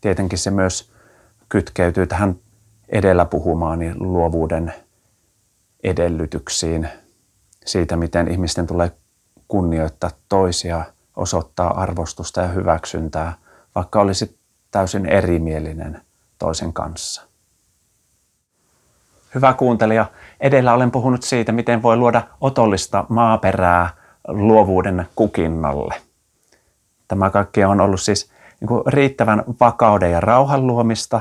Tietenkin 0.00 0.38
se 0.38 0.50
myös 0.50 0.92
kytkeytyy 1.48 2.06
tähän 2.06 2.36
edellä 2.88 3.24
puhumaani 3.24 3.94
luovuuden 3.94 4.74
edellytyksiin 5.84 6.88
siitä, 7.66 7.96
miten 7.96 8.28
ihmisten 8.28 8.66
tulee 8.66 8.92
kunnioittaa 9.48 10.10
toisia 10.28 10.84
osoittaa 11.16 11.80
arvostusta 11.80 12.40
ja 12.40 12.48
hyväksyntää, 12.48 13.32
vaikka 13.74 14.00
olisi 14.00 14.38
täysin 14.70 15.06
erimielinen 15.06 16.00
toisen 16.38 16.72
kanssa. 16.72 17.22
Hyvä 19.34 19.52
kuuntelija, 19.52 20.06
edellä 20.40 20.74
olen 20.74 20.90
puhunut 20.90 21.22
siitä, 21.22 21.52
miten 21.52 21.82
voi 21.82 21.96
luoda 21.96 22.22
otollista 22.40 23.04
maaperää 23.08 23.90
luovuuden 24.28 25.06
kukinnalle. 25.16 25.94
Tämä 27.14 27.30
kaikki 27.30 27.64
on 27.64 27.80
ollut 27.80 28.00
siis 28.00 28.30
niin 28.60 28.68
kuin 28.68 28.82
riittävän 28.86 29.44
vakauden 29.60 30.12
ja 30.12 30.20
rauhan 30.20 30.66
luomista, 30.66 31.20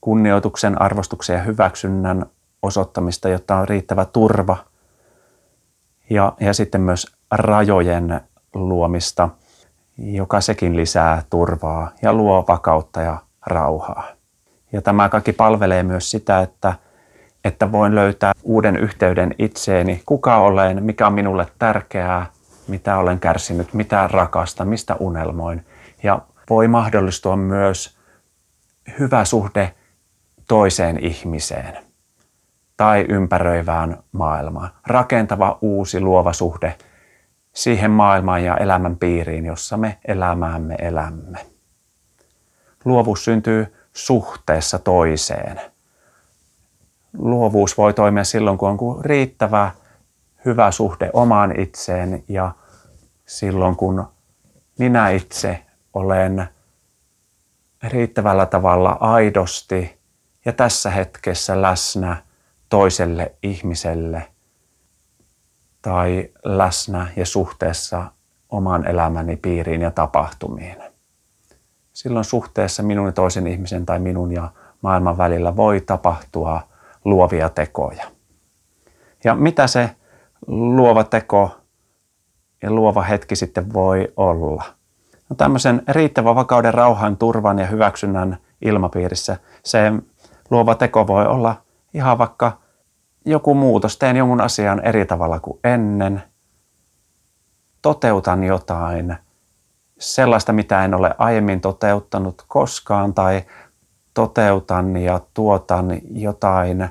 kunnioituksen, 0.00 0.82
arvostuksen 0.82 1.36
ja 1.36 1.42
hyväksynnän 1.42 2.26
osoittamista, 2.62 3.28
jotta 3.28 3.56
on 3.56 3.68
riittävä 3.68 4.04
turva 4.04 4.56
ja, 6.10 6.32
ja 6.40 6.54
sitten 6.54 6.80
myös 6.80 7.16
rajojen 7.30 8.20
luomista, 8.54 9.28
joka 9.98 10.40
sekin 10.40 10.76
lisää 10.76 11.22
turvaa 11.30 11.90
ja 12.02 12.12
luo 12.12 12.44
vakautta 12.48 13.00
ja 13.00 13.18
rauhaa. 13.46 14.04
Ja 14.72 14.82
tämä 14.82 15.08
kaikki 15.08 15.32
palvelee 15.32 15.82
myös 15.82 16.10
sitä, 16.10 16.40
että, 16.40 16.74
että 17.44 17.72
voin 17.72 17.94
löytää 17.94 18.32
uuden 18.42 18.76
yhteyden 18.76 19.34
itseeni, 19.38 20.02
kuka 20.06 20.36
olen, 20.36 20.82
mikä 20.84 21.06
on 21.06 21.12
minulle 21.12 21.46
tärkeää, 21.58 22.26
mitä 22.68 22.98
olen 22.98 23.20
kärsinyt, 23.20 23.74
mitä 23.74 24.08
rakasta, 24.12 24.64
mistä 24.64 24.96
unelmoin. 25.00 25.66
Ja 26.02 26.22
voi 26.50 26.68
mahdollistua 26.68 27.36
myös 27.36 27.98
hyvä 28.98 29.24
suhde 29.24 29.74
toiseen 30.48 31.04
ihmiseen 31.04 31.78
tai 32.76 33.06
ympäröivään 33.08 33.98
maailmaan. 34.12 34.70
Rakentava 34.86 35.58
uusi 35.60 36.00
luova 36.00 36.32
suhde 36.32 36.76
siihen 37.52 37.90
maailmaan 37.90 38.44
ja 38.44 38.56
elämän 38.56 38.96
piiriin, 38.96 39.46
jossa 39.46 39.76
me 39.76 39.98
elämäämme 40.04 40.74
elämme. 40.78 41.46
Luovuus 42.84 43.24
syntyy 43.24 43.74
suhteessa 43.92 44.78
toiseen. 44.78 45.60
Luovuus 47.18 47.78
voi 47.78 47.94
toimia 47.94 48.24
silloin, 48.24 48.58
kun 48.58 48.68
on 48.68 49.04
riittävä 49.04 49.70
hyvä 50.46 50.70
suhde 50.70 51.10
omaan 51.12 51.60
itseen 51.60 52.24
ja 52.28 52.52
silloin, 53.26 53.76
kun 53.76 54.08
minä 54.78 55.10
itse 55.10 55.62
olen 55.94 56.48
riittävällä 57.82 58.46
tavalla 58.46 58.96
aidosti 59.00 59.98
ja 60.44 60.52
tässä 60.52 60.90
hetkessä 60.90 61.62
läsnä 61.62 62.16
toiselle 62.68 63.34
ihmiselle– 63.42 64.26
tai 65.86 66.30
läsnä 66.44 67.06
ja 67.16 67.26
suhteessa 67.26 68.04
oman 68.48 68.86
elämäni 68.86 69.36
piiriin 69.36 69.82
ja 69.82 69.90
tapahtumiin. 69.90 70.76
Silloin 71.92 72.24
suhteessa 72.24 72.82
minun 72.82 73.06
ja 73.06 73.12
toisen 73.12 73.46
ihmisen 73.46 73.86
tai 73.86 73.98
minun 73.98 74.32
ja 74.32 74.50
maailman 74.82 75.18
välillä 75.18 75.56
voi 75.56 75.80
tapahtua 75.80 76.60
luovia 77.04 77.48
tekoja. 77.48 78.04
Ja 79.24 79.34
mitä 79.34 79.66
se 79.66 79.90
luova 80.46 81.04
teko 81.04 81.56
ja 82.62 82.70
luova 82.70 83.02
hetki 83.02 83.36
sitten 83.36 83.72
voi 83.72 84.12
olla? 84.16 84.64
No 85.28 85.36
tämmöisen 85.36 85.82
riittävän 85.88 86.34
vakauden, 86.34 86.74
rauhan, 86.74 87.16
turvan 87.16 87.58
ja 87.58 87.66
hyväksynnän 87.66 88.36
ilmapiirissä 88.62 89.36
se 89.64 89.92
luova 90.50 90.74
teko 90.74 91.06
voi 91.06 91.26
olla 91.26 91.56
ihan 91.94 92.18
vaikka– 92.18 92.52
joku 93.26 93.54
muutos, 93.54 93.98
teen 93.98 94.16
jonkun 94.16 94.40
asian 94.40 94.80
eri 94.84 95.06
tavalla 95.06 95.40
kuin 95.40 95.58
ennen, 95.64 96.22
toteutan 97.82 98.44
jotain 98.44 99.16
sellaista, 99.98 100.52
mitä 100.52 100.84
en 100.84 100.94
ole 100.94 101.14
aiemmin 101.18 101.60
toteuttanut 101.60 102.44
koskaan, 102.48 103.14
tai 103.14 103.42
toteutan 104.14 104.96
ja 104.96 105.20
tuotan 105.34 106.00
jotain 106.10 106.88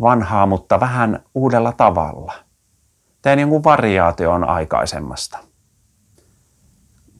vanhaa, 0.00 0.46
mutta 0.46 0.80
vähän 0.80 1.20
uudella 1.34 1.72
tavalla. 1.72 2.32
Teen 3.22 3.38
jonkun 3.38 3.64
variaation 3.64 4.48
aikaisemmasta. 4.48 5.38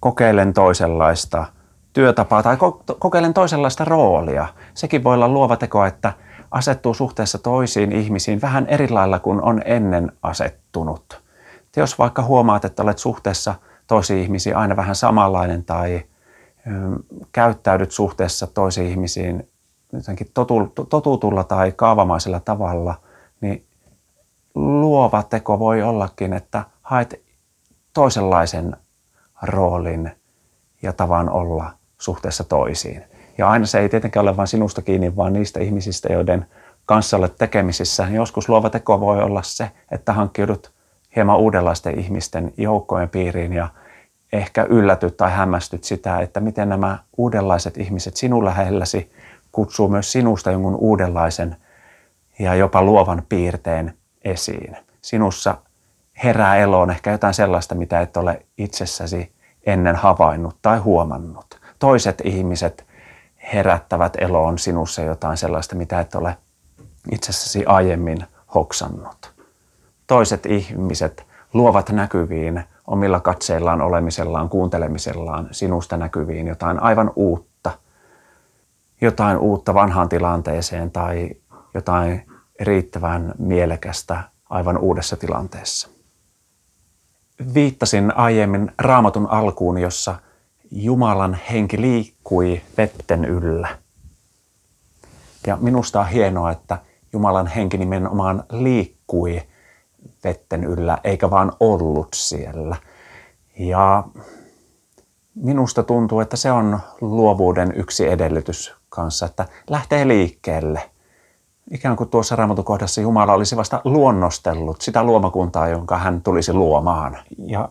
Kokeilen 0.00 0.52
toisenlaista 0.52 1.46
työtapaa 1.92 2.42
tai 2.42 2.56
kokeilen 2.98 3.34
toisenlaista 3.34 3.84
roolia. 3.84 4.46
Sekin 4.74 5.04
voi 5.04 5.14
olla 5.14 5.28
luova 5.28 5.56
teko, 5.56 5.84
että– 5.84 6.12
asettuu 6.50 6.94
suhteessa 6.94 7.38
toisiin 7.38 7.92
ihmisiin 7.92 8.40
vähän 8.40 8.66
eri 8.66 8.88
lailla 8.88 9.18
kuin 9.18 9.42
on 9.42 9.62
ennen 9.64 10.12
asettunut. 10.22 11.22
Te 11.72 11.80
jos 11.80 11.98
vaikka 11.98 12.22
huomaat, 12.22 12.64
että 12.64 12.82
olet 12.82 12.98
suhteessa 12.98 13.54
toisiin 13.86 14.22
ihmisiin 14.22 14.56
aina 14.56 14.76
vähän 14.76 14.94
samanlainen 14.94 15.64
tai 15.64 16.02
käyttäydyt 17.32 17.90
suhteessa 17.90 18.46
toisiin 18.46 18.86
ihmisiin 18.86 19.48
jotenkin 19.92 20.30
totutulla 20.88 21.44
tai 21.44 21.72
kaavamaisella 21.72 22.40
tavalla, 22.40 22.94
niin 23.40 23.66
luova 24.54 25.22
teko 25.22 25.58
voi 25.58 25.82
ollakin, 25.82 26.32
että 26.32 26.64
haet 26.82 27.22
toisenlaisen 27.94 28.76
roolin 29.42 30.10
ja 30.82 30.92
tavan 30.92 31.30
olla 31.30 31.70
suhteessa 31.98 32.44
toisiin. 32.44 33.04
Ja 33.38 33.50
aina 33.50 33.66
se 33.66 33.80
ei 33.80 33.88
tietenkään 33.88 34.22
ole 34.22 34.36
vain 34.36 34.48
sinusta 34.48 34.82
kiinni, 34.82 35.16
vaan 35.16 35.32
niistä 35.32 35.60
ihmisistä, 35.60 36.12
joiden 36.12 36.46
kanssa 36.86 37.16
olet 37.16 37.36
tekemisissä. 37.38 38.08
Joskus 38.10 38.48
luova 38.48 38.70
teko 38.70 39.00
voi 39.00 39.22
olla 39.22 39.42
se, 39.42 39.70
että 39.90 40.12
hankkiudut 40.12 40.72
hieman 41.16 41.38
uudenlaisten 41.38 41.98
ihmisten 41.98 42.52
joukkojen 42.56 43.08
piiriin 43.08 43.52
ja 43.52 43.68
ehkä 44.32 44.62
yllätyt 44.62 45.16
tai 45.16 45.30
hämmästyt 45.30 45.84
sitä, 45.84 46.20
että 46.20 46.40
miten 46.40 46.68
nämä 46.68 46.98
uudenlaiset 47.16 47.76
ihmiset 47.76 48.16
sinun 48.16 48.44
lähelläsi 48.44 49.12
kutsuu 49.52 49.88
myös 49.88 50.12
sinusta 50.12 50.50
jonkun 50.50 50.76
uudenlaisen 50.76 51.56
ja 52.38 52.54
jopa 52.54 52.82
luovan 52.82 53.22
piirteen 53.28 53.94
esiin. 54.24 54.76
Sinussa 55.02 55.54
herää 56.24 56.56
eloon 56.56 56.90
ehkä 56.90 57.12
jotain 57.12 57.34
sellaista, 57.34 57.74
mitä 57.74 58.00
et 58.00 58.16
ole 58.16 58.46
itsessäsi 58.58 59.32
ennen 59.66 59.96
havainnut 59.96 60.56
tai 60.62 60.78
huomannut. 60.78 61.60
Toiset 61.78 62.22
ihmiset 62.24 62.86
herättävät 63.52 64.12
eloon 64.20 64.58
sinussa 64.58 65.02
jotain 65.02 65.36
sellaista, 65.36 65.76
mitä 65.76 66.00
et 66.00 66.14
ole 66.14 66.36
itsessäsi 67.12 67.64
aiemmin 67.66 68.18
hoksannut. 68.54 69.32
Toiset 70.06 70.46
ihmiset 70.46 71.26
luovat 71.54 71.90
näkyviin 71.90 72.64
omilla 72.86 73.20
katseillaan, 73.20 73.82
olemisellaan, 73.82 74.48
kuuntelemisellaan 74.48 75.48
sinusta 75.50 75.96
näkyviin 75.96 76.46
jotain 76.46 76.82
aivan 76.82 77.12
uutta, 77.16 77.47
jotain 79.00 79.38
uutta 79.38 79.74
vanhaan 79.74 80.08
tilanteeseen 80.08 80.90
tai 80.90 81.30
jotain 81.74 82.26
riittävän 82.60 83.34
mielekästä 83.38 84.22
aivan 84.50 84.78
uudessa 84.78 85.16
tilanteessa. 85.16 85.88
Viittasin 87.54 88.16
aiemmin 88.16 88.72
raamatun 88.78 89.26
alkuun, 89.30 89.78
jossa 89.78 90.16
Jumalan 90.70 91.38
henki 91.50 91.80
liikkui 91.80 92.60
vetten 92.76 93.24
yllä. 93.24 93.68
Ja 95.46 95.56
minusta 95.60 96.00
on 96.00 96.08
hienoa, 96.08 96.50
että 96.50 96.78
Jumalan 97.12 97.46
henki 97.46 97.78
nimenomaan 97.78 98.44
liikkui 98.52 99.42
vetten 100.24 100.64
yllä, 100.64 100.98
eikä 101.04 101.30
vaan 101.30 101.52
ollut 101.60 102.08
siellä. 102.14 102.76
Ja 103.58 104.04
minusta 105.34 105.82
tuntuu, 105.82 106.20
että 106.20 106.36
se 106.36 106.52
on 106.52 106.78
luovuuden 107.00 107.72
yksi 107.76 108.08
edellytys 108.08 108.77
kanssa, 108.98 109.26
että 109.26 109.46
lähtee 109.70 110.08
liikkeelle. 110.08 110.90
Ikään 111.70 111.96
kuin 111.96 112.10
tuossa 112.10 112.36
raamatukohdassa 112.36 113.00
Jumala 113.00 113.32
olisi 113.32 113.56
vasta 113.56 113.80
luonnostellut 113.84 114.80
sitä 114.80 115.02
luomakuntaa, 115.04 115.68
jonka 115.68 115.98
hän 115.98 116.22
tulisi 116.22 116.52
luomaan. 116.52 117.18
Ja 117.38 117.68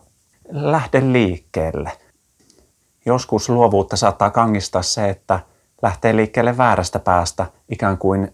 lähde 0.48 1.12
liikkeelle. 1.12 1.92
Joskus 3.06 3.48
luovuutta 3.48 3.96
saattaa 3.96 4.30
kangistaa 4.30 4.82
se, 4.82 5.08
että 5.08 5.40
lähtee 5.82 6.16
liikkeelle 6.16 6.56
väärästä 6.56 6.98
päästä 6.98 7.46
ikään 7.68 7.98
kuin 7.98 8.32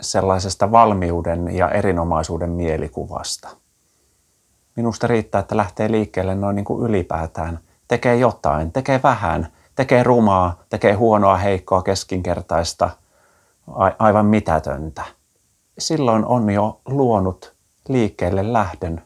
sellaisesta 0.00 0.72
valmiuden 0.72 1.56
ja 1.56 1.70
erinomaisuuden 1.70 2.50
mielikuvasta. 2.50 3.48
Minusta 4.76 5.06
riittää, 5.06 5.38
että 5.38 5.56
lähtee 5.56 5.90
liikkeelle 5.90 6.34
noin 6.34 6.56
niin 6.56 6.64
kuin 6.64 6.90
ylipäätään. 6.90 7.58
Tekee 7.88 8.16
jotain, 8.16 8.72
tekee 8.72 9.00
vähän, 9.02 9.48
tekee 9.80 10.02
rumaa, 10.02 10.62
tekee 10.68 10.92
huonoa, 10.92 11.36
heikkoa, 11.36 11.82
keskinkertaista, 11.82 12.90
aivan 13.98 14.26
mitätöntä. 14.26 15.02
Silloin 15.78 16.24
on 16.24 16.50
jo 16.50 16.80
luonut 16.88 17.54
liikkeelle 17.88 18.52
lähdön, 18.52 19.02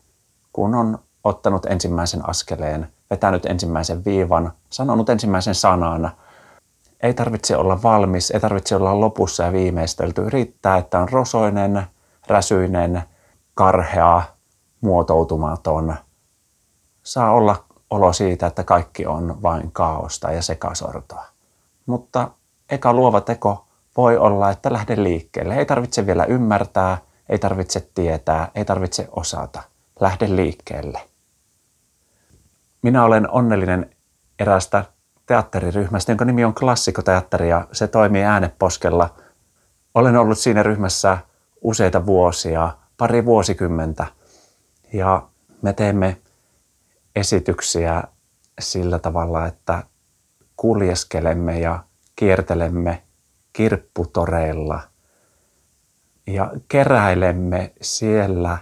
kun 0.53 0.75
on 0.75 0.99
ottanut 1.25 1.67
ensimmäisen 1.67 2.29
askeleen, 2.29 2.89
vetänyt 3.11 3.47
ensimmäisen 3.47 4.05
viivan, 4.05 4.53
sanonut 4.71 5.09
ensimmäisen 5.09 5.55
sanan– 5.55 6.11
ei 7.03 7.15
tarvitse 7.15 7.57
olla 7.57 7.83
valmis, 7.83 8.31
ei 8.31 8.41
tarvitse 8.41 8.77
olla 8.77 9.01
lopussa 9.01 9.43
ja 9.43 9.53
viimeistelty. 9.53 10.31
Riittää, 10.31 10.77
että 10.77 10.99
on 10.99 11.09
rosoinen, 11.09 11.83
räsyinen, 12.27 13.03
karhea, 13.55 14.23
muotoutumaton. 14.81 15.95
Saa 17.03 17.33
olla 17.33 17.65
olo 17.95 18.13
siitä, 18.13 18.47
että 18.47 18.65
kaikki 18.65 19.07
on 19.07 19.43
vain 19.43 19.73
kaaosta 19.73 20.33
ja 20.33 20.43
sekasortoa. 20.43 21.25
Mutta 21.87 22.31
eka 22.71 22.93
luova 22.93 23.21
teko 23.21 23.67
voi 23.97 24.17
olla, 24.19 24.51
että 24.51 24.73
lähde 24.73 25.03
liikkeelle. 25.03 25.55
Ei 25.57 25.67
tarvitse 25.67 26.07
vielä 26.07 26.25
ymmärtää, 26.25 26.99
ei 27.29 27.39
tarvitse 27.39 27.89
tietää, 27.95 28.51
ei 28.55 28.65
tarvitse 28.65 29.09
osata. 29.11 29.63
Lähde 30.01 30.37
liikkeelle. 30.37 31.01
Minä 32.83 33.05
olen 33.05 33.31
onnellinen 33.31 33.91
erästä 34.39 34.85
teatteriryhmästä, 35.27 36.13
jonka 36.13 36.25
nimi 36.25 36.45
on 36.45 36.55
Klassikoteatteri 36.55 37.49
ja 37.49 37.67
se 37.73 37.87
toimii 37.87 38.23
Ääneposkella. 38.23 39.15
Olen 39.95 40.17
ollut 40.17 40.39
siinä 40.39 40.63
ryhmässä 40.63 41.19
useita 41.63 42.07
vuosia, 42.07 42.71
pari 42.97 43.25
vuosikymmentä 43.25 44.07
ja 44.93 45.23
me 45.63 45.73
teemme 45.73 46.17
esityksiä 47.17 48.03
sillä 48.61 48.99
tavalla, 48.99 49.47
että 49.47 49.83
kuljeskelemme 50.57 51.59
ja 51.59 51.85
kiertelemme 52.17 53.03
kirpputoreilla 53.53 54.81
ja 56.27 56.53
keräilemme 56.69 57.73
siellä 57.81 58.59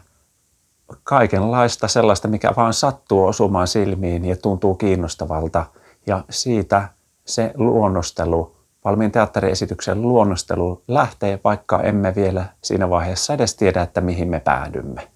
kaikenlaista 1.05 1.89
sellaista, 1.89 2.29
mikä 2.29 2.53
vaan 2.57 2.75
sattuu 2.75 3.25
osumaan 3.25 3.69
silmiin 3.69 4.25
ja 4.25 4.37
tuntuu 4.37 4.75
kiinnostavalta– 4.75 5.67
ja 6.07 6.25
siitä 6.31 6.89
se 7.25 7.53
luonnostelu, 7.55 8.57
valmiin 8.85 9.13
teatteriesityksen 9.13 10.03
luonnostelu 10.03 10.83
lähtee, 10.89 11.41
vaikka 11.45 11.83
emme 11.83 12.15
vielä 12.15 12.45
siinä 12.63 12.91
vaiheessa 12.91 13.35
edes 13.35 13.55
tiedä, 13.55 13.83
että 13.83 14.01
mihin 14.01 14.29
me 14.29 14.41
päädymme. 14.41 15.09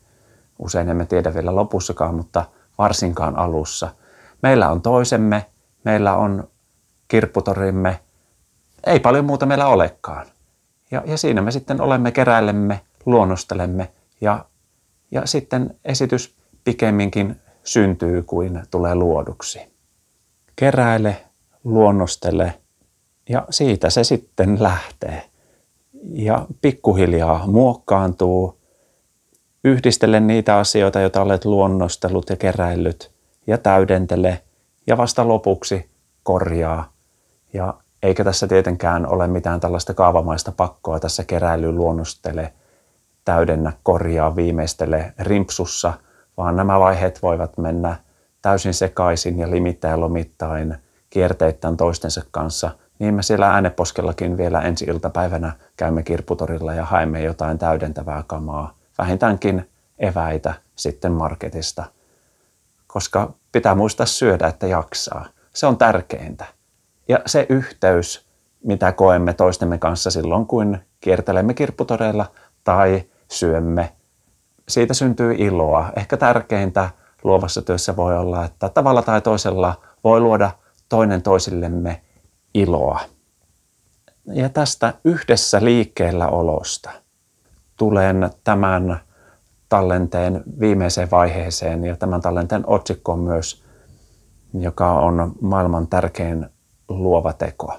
Usein 0.59 0.89
emme 0.89 1.07
tiedä 1.07 1.35
vielä 1.35 1.57
lopussakaan, 1.57 2.15
mutta 2.15 2.45
varsinkaan 2.79 3.39
alussa. 3.39 3.95
Meillä 4.43 4.71
on 4.71 4.83
toisemme, 4.83 5.47
meillä 5.85 6.17
on 6.17 6.49
kirpputorimme, 7.09 8.01
ei 8.87 9.01
paljon 9.01 9.25
muuta 9.25 9.47
meillä 9.47 9.67
olekaan. 9.67 10.27
Ja, 10.91 11.03
ja 11.07 11.17
siinä 11.19 11.43
me 11.43 11.51
sitten 11.51 11.81
olemme, 11.81 12.13
keräilemme, 12.13 12.81
luonnostelemme 13.07 13.93
ja, 14.21 14.45
ja 15.11 15.27
sitten 15.27 15.77
esitys 15.85 16.37
pikemminkin 16.65 17.41
syntyy 17.65 18.23
kuin 18.23 18.63
tulee 18.71 18.95
luoduksi 18.95 19.77
keräile, 20.57 21.17
luonnostele 21.65 22.55
ja 23.29 23.47
siitä 23.51 23.91
se 23.91 24.05
sitten 24.05 24.63
lähtee. 24.63 25.23
Ja 26.13 26.47
pikkuhiljaa 26.61 27.47
muokkaantuu, 27.47 28.56
yhdistele 29.67 30.21
niitä 30.21 30.57
asioita, 30.59 31.01
joita 31.01 31.23
olet 31.23 31.45
luonnostellut 31.45 32.31
ja 32.31 32.37
keräillyt 32.37 33.11
ja 33.47 33.59
täydentele 33.59 34.43
ja 34.87 34.97
vasta 34.97 35.29
lopuksi 35.29 35.91
korjaa. 36.23 36.93
Ja 37.53 37.75
eikä 38.03 38.25
tässä 38.25 38.49
tietenkään 38.49 39.07
ole 39.07 39.27
mitään 39.27 39.61
tällaista 39.61 39.95
kaavamaista 39.95 40.53
pakkoa 40.53 41.01
tässä 41.01 41.25
keräily, 41.25 41.73
luonnostele, 41.73 42.53
täydennä, 43.25 43.73
korjaa, 43.83 44.37
viimeistele 44.37 45.13
rimpsussa, 45.19 45.93
vaan 46.37 46.57
nämä 46.57 46.81
vaiheet 46.81 47.23
voivat 47.23 47.59
mennä 47.59 47.97
täysin 48.43 48.75
sekaisin 48.75 49.39
ja 49.39 49.51
limittäin 49.51 50.01
lomittain 50.01 50.77
kierteittäin 51.11 51.77
toistensa 51.77 52.23
kanssa, 52.31 52.71
niin 52.99 53.15
me 53.15 53.23
siellä 53.23 53.51
ääneposkellakin 53.51 54.37
vielä 54.37 54.61
ensi 54.61 54.85
iltapäivänä 54.85 55.53
käymme 55.77 56.03
kirpputorilla 56.03 56.75
ja 56.75 56.85
haemme 56.85 57.23
jotain 57.23 57.59
täydentävää 57.59 58.25
kamaa, 58.27 58.76
vähintäänkin 58.99 59.71
eväitä 59.99 60.55
sitten 60.77 61.13
marketista. 61.13 61.85
Koska 62.87 63.35
pitää 63.53 63.75
muistaa 63.75 64.07
syödä, 64.07 64.47
että 64.47 64.67
jaksaa. 64.67 65.27
Se 65.55 65.67
on 65.67 65.79
tärkeintä. 65.79 66.45
Ja 67.09 67.21
se 67.27 67.47
yhteys, 67.49 68.27
mitä 68.65 68.93
koemme 68.93 69.35
toistemme 69.35 69.79
kanssa 69.79 70.11
silloin, 70.11 70.47
kun 70.47 70.79
kiertelemme 71.01 71.55
kirpputoreilla 71.55 72.27
tai 72.65 73.05
syömme, 73.31 73.93
siitä 74.69 74.95
syntyy 74.95 75.35
iloa. 75.39 75.93
Ehkä 75.97 76.17
tärkeintä 76.17 76.91
luovassa 77.25 77.63
työssä 77.63 77.97
voi 77.97 78.19
olla, 78.19 78.45
että 78.45 78.69
tavalla 78.69 79.03
tai 79.03 79.21
toisella 79.21 79.83
voi 80.05 80.21
luoda 80.21 80.51
toinen 80.89 81.23
toisillemme 81.23 82.01
iloa. 82.55 83.01
Ja 84.27 84.49
tästä 84.49 84.95
yhdessä 85.05 85.65
liikkeellä 85.65 86.29
olosta 86.29 86.91
tulen 87.77 88.31
tämän 88.45 89.01
tallenteen 89.69 90.43
viimeiseen 90.61 91.11
vaiheeseen 91.11 91.85
ja 91.85 91.97
tämän 91.97 92.21
tallenteen 92.21 92.65
otsikko 92.67 93.13
on 93.13 93.19
myös, 93.19 93.65
joka 94.55 94.93
on 94.93 95.33
maailman 95.41 95.87
tärkein 95.87 96.47
luova 96.89 97.33
teko. 97.33 97.75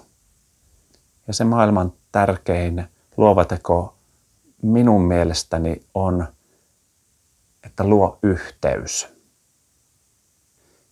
Ja 1.28 1.34
se 1.34 1.44
maailman 1.44 1.94
tärkein 2.12 2.86
luova 3.18 3.46
teko 3.46 3.98
minun 4.62 5.02
mielestäni 5.02 5.82
on, 5.94 6.28
että 7.64 7.84
luo 7.84 8.20
yhteys. 8.24 9.08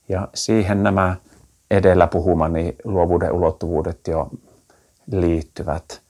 Ja 0.09 0.27
siihen 0.33 0.83
nämä 0.83 1.15
edellä 1.71 2.07
puhumani 2.07 2.75
luovuuden 2.83 3.31
ulottuvuudet 3.31 4.07
jo 4.07 4.29
liittyvät. 5.11 6.04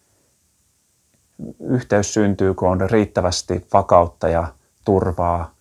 Yhteys 1.59 2.13
syntyy, 2.13 2.53
kun 2.53 2.69
on 2.69 2.89
riittävästi 2.89 3.67
vakautta 3.73 4.27
ja 4.27 4.47
turvaa, 4.85 5.55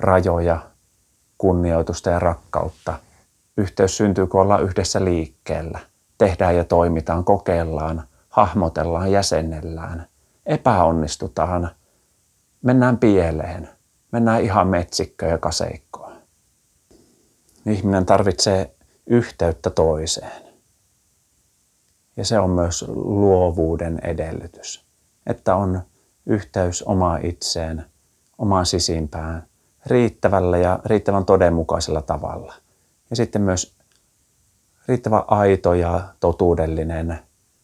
rajoja, 0.00 0.60
kunnioitusta 1.38 2.10
ja 2.10 2.18
rakkautta. 2.18 2.98
Yhteys 3.56 3.96
syntyy, 3.96 4.26
kun 4.26 4.40
ollaan 4.40 4.62
yhdessä 4.62 5.04
liikkeellä. 5.04 5.78
Tehdään 6.18 6.56
ja 6.56 6.64
toimitaan, 6.64 7.24
kokeillaan, 7.24 8.02
hahmotellaan, 8.28 9.12
jäsennellään, 9.12 10.06
epäonnistutaan, 10.46 11.70
mennään 12.62 12.98
pieleen, 12.98 13.68
mennään 14.12 14.42
ihan 14.42 14.66
metsikköön 14.66 15.32
ja 15.32 15.38
kaseikkoon. 15.38 16.12
Ihminen 17.66 18.06
tarvitsee 18.06 18.74
yhteyttä 19.06 19.70
toiseen. 19.70 20.42
Ja 22.16 22.24
se 22.24 22.38
on 22.38 22.50
myös 22.50 22.84
luovuuden 22.88 23.98
edellytys, 24.02 24.81
että 25.26 25.56
on 25.56 25.82
yhteys 26.26 26.82
omaan 26.82 27.26
itseen, 27.26 27.84
omaan 28.38 28.66
sisimpään, 28.66 29.46
riittävällä 29.86 30.58
ja 30.58 30.78
riittävän 30.84 31.24
todenmukaisella 31.24 32.02
tavalla. 32.02 32.54
Ja 33.10 33.16
sitten 33.16 33.42
myös 33.42 33.76
riittävän 34.88 35.22
aito 35.26 35.74
ja 35.74 36.00
totuudellinen 36.20 37.18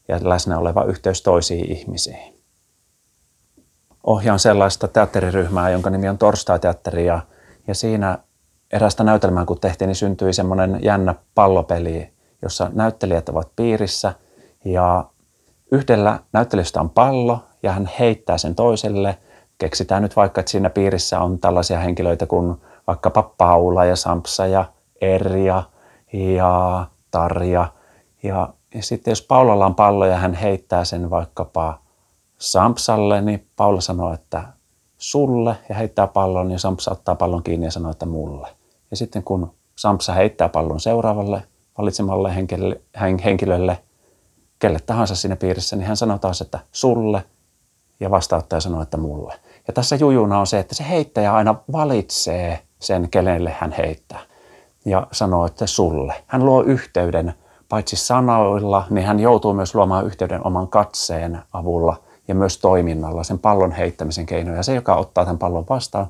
ja 0.08 0.18
läsnä 0.22 0.58
oleva 0.58 0.84
yhteys 0.84 1.22
toisiin 1.22 1.72
ihmisiin. 1.72 2.38
Ohjaan 4.04 4.38
sellaista 4.38 4.88
teatteriryhmää, 4.88 5.70
jonka 5.70 5.90
nimi 5.90 6.08
on 6.08 6.18
Torstai-teatteri 6.18 7.06
ja, 7.06 7.20
ja 7.66 7.74
siinä 7.74 8.18
erästä 8.72 9.04
näytelmää 9.04 9.44
kun 9.44 9.60
tehtiin, 9.60 9.86
niin 9.86 9.96
syntyi 9.96 10.32
semmoinen 10.32 10.78
jännä 10.82 11.14
pallopeli, 11.34 12.12
jossa 12.42 12.70
näyttelijät 12.74 13.28
ovat 13.28 13.52
piirissä 13.56 14.14
ja 14.64 15.10
yhdellä 15.72 16.20
näyttelijästä 16.32 16.80
on 16.80 16.90
pallo 16.90 17.47
ja 17.62 17.72
hän 17.72 17.90
heittää 17.98 18.38
sen 18.38 18.54
toiselle. 18.54 19.18
Keksitään 19.58 20.02
nyt 20.02 20.16
vaikka, 20.16 20.40
että 20.40 20.50
siinä 20.50 20.70
piirissä 20.70 21.20
on 21.20 21.38
tällaisia 21.38 21.78
henkilöitä 21.78 22.26
kuin 22.26 22.56
vaikkapa 22.86 23.22
Paula 23.22 23.84
ja 23.84 23.96
Sampsa 23.96 24.46
ja 24.46 24.64
Erja 25.00 25.62
ja 26.12 26.86
Tarja. 27.10 27.72
Ja, 28.22 28.48
ja 28.74 28.82
sitten 28.82 29.10
jos 29.12 29.22
Paulalla 29.22 29.66
on 29.66 29.74
pallo 29.74 30.06
ja 30.06 30.16
hän 30.16 30.34
heittää 30.34 30.84
sen 30.84 31.10
vaikkapa 31.10 31.78
Sampsalle, 32.38 33.20
niin 33.20 33.46
Paula 33.56 33.80
sanoo, 33.80 34.12
että 34.12 34.44
sulle 34.98 35.56
ja 35.68 35.74
heittää 35.74 36.06
pallon 36.06 36.50
ja 36.50 36.58
Sampsa 36.58 36.90
ottaa 36.90 37.14
pallon 37.14 37.42
kiinni 37.42 37.66
ja 37.66 37.70
sanoo, 37.70 37.90
että 37.90 38.06
mulle. 38.06 38.48
Ja 38.90 38.96
sitten 38.96 39.22
kun 39.22 39.54
Sampsa 39.76 40.12
heittää 40.12 40.48
pallon 40.48 40.80
seuraavalle 40.80 41.42
valitsemalle 41.78 42.34
henkilölle, 43.24 43.78
kelle 44.58 44.78
tahansa 44.86 45.14
siinä 45.14 45.36
piirissä, 45.36 45.76
niin 45.76 45.86
hän 45.86 45.96
sanoo 45.96 46.18
taas, 46.18 46.40
että 46.40 46.58
sulle 46.72 47.24
ja 48.00 48.10
vastauttaja 48.10 48.60
sanoo, 48.60 48.82
että 48.82 48.96
mulle. 48.96 49.34
Ja 49.68 49.74
tässä 49.74 49.96
jujuna 49.96 50.40
on 50.40 50.46
se, 50.46 50.58
että 50.58 50.74
se 50.74 50.88
heittäjä 50.88 51.34
aina 51.34 51.54
valitsee 51.72 52.60
sen, 52.78 53.10
kenelle 53.10 53.56
hän 53.58 53.72
heittää 53.72 54.20
ja 54.84 55.06
sanoo, 55.12 55.46
että 55.46 55.66
sulle. 55.66 56.14
Hän 56.26 56.44
luo 56.44 56.62
yhteyden 56.62 57.34
paitsi 57.68 57.96
sanoilla, 57.96 58.86
niin 58.90 59.06
hän 59.06 59.20
joutuu 59.20 59.54
myös 59.54 59.74
luomaan 59.74 60.06
yhteyden 60.06 60.46
oman 60.46 60.68
katseen 60.68 61.38
avulla 61.52 61.96
ja 62.28 62.34
myös 62.34 62.58
toiminnalla, 62.58 63.24
sen 63.24 63.38
pallon 63.38 63.72
heittämisen 63.72 64.26
keinoja. 64.26 64.62
Se, 64.62 64.74
joka 64.74 64.96
ottaa 64.96 65.24
tämän 65.24 65.38
pallon 65.38 65.66
vastaan, 65.70 66.06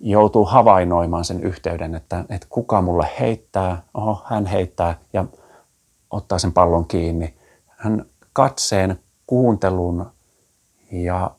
joutuu 0.00 0.44
havainnoimaan 0.44 1.24
sen 1.24 1.40
yhteyden, 1.40 1.94
että, 1.94 2.24
että 2.30 2.46
kuka 2.50 2.82
mulle 2.82 3.08
heittää, 3.20 3.82
oho, 3.94 4.22
hän 4.24 4.46
heittää 4.46 4.98
ja 5.12 5.24
ottaa 6.10 6.38
sen 6.38 6.52
pallon 6.52 6.86
kiinni. 6.86 7.34
Hän 7.66 8.06
katseen, 8.32 8.98
kuuntelun 9.26 10.06
ja 10.92 11.30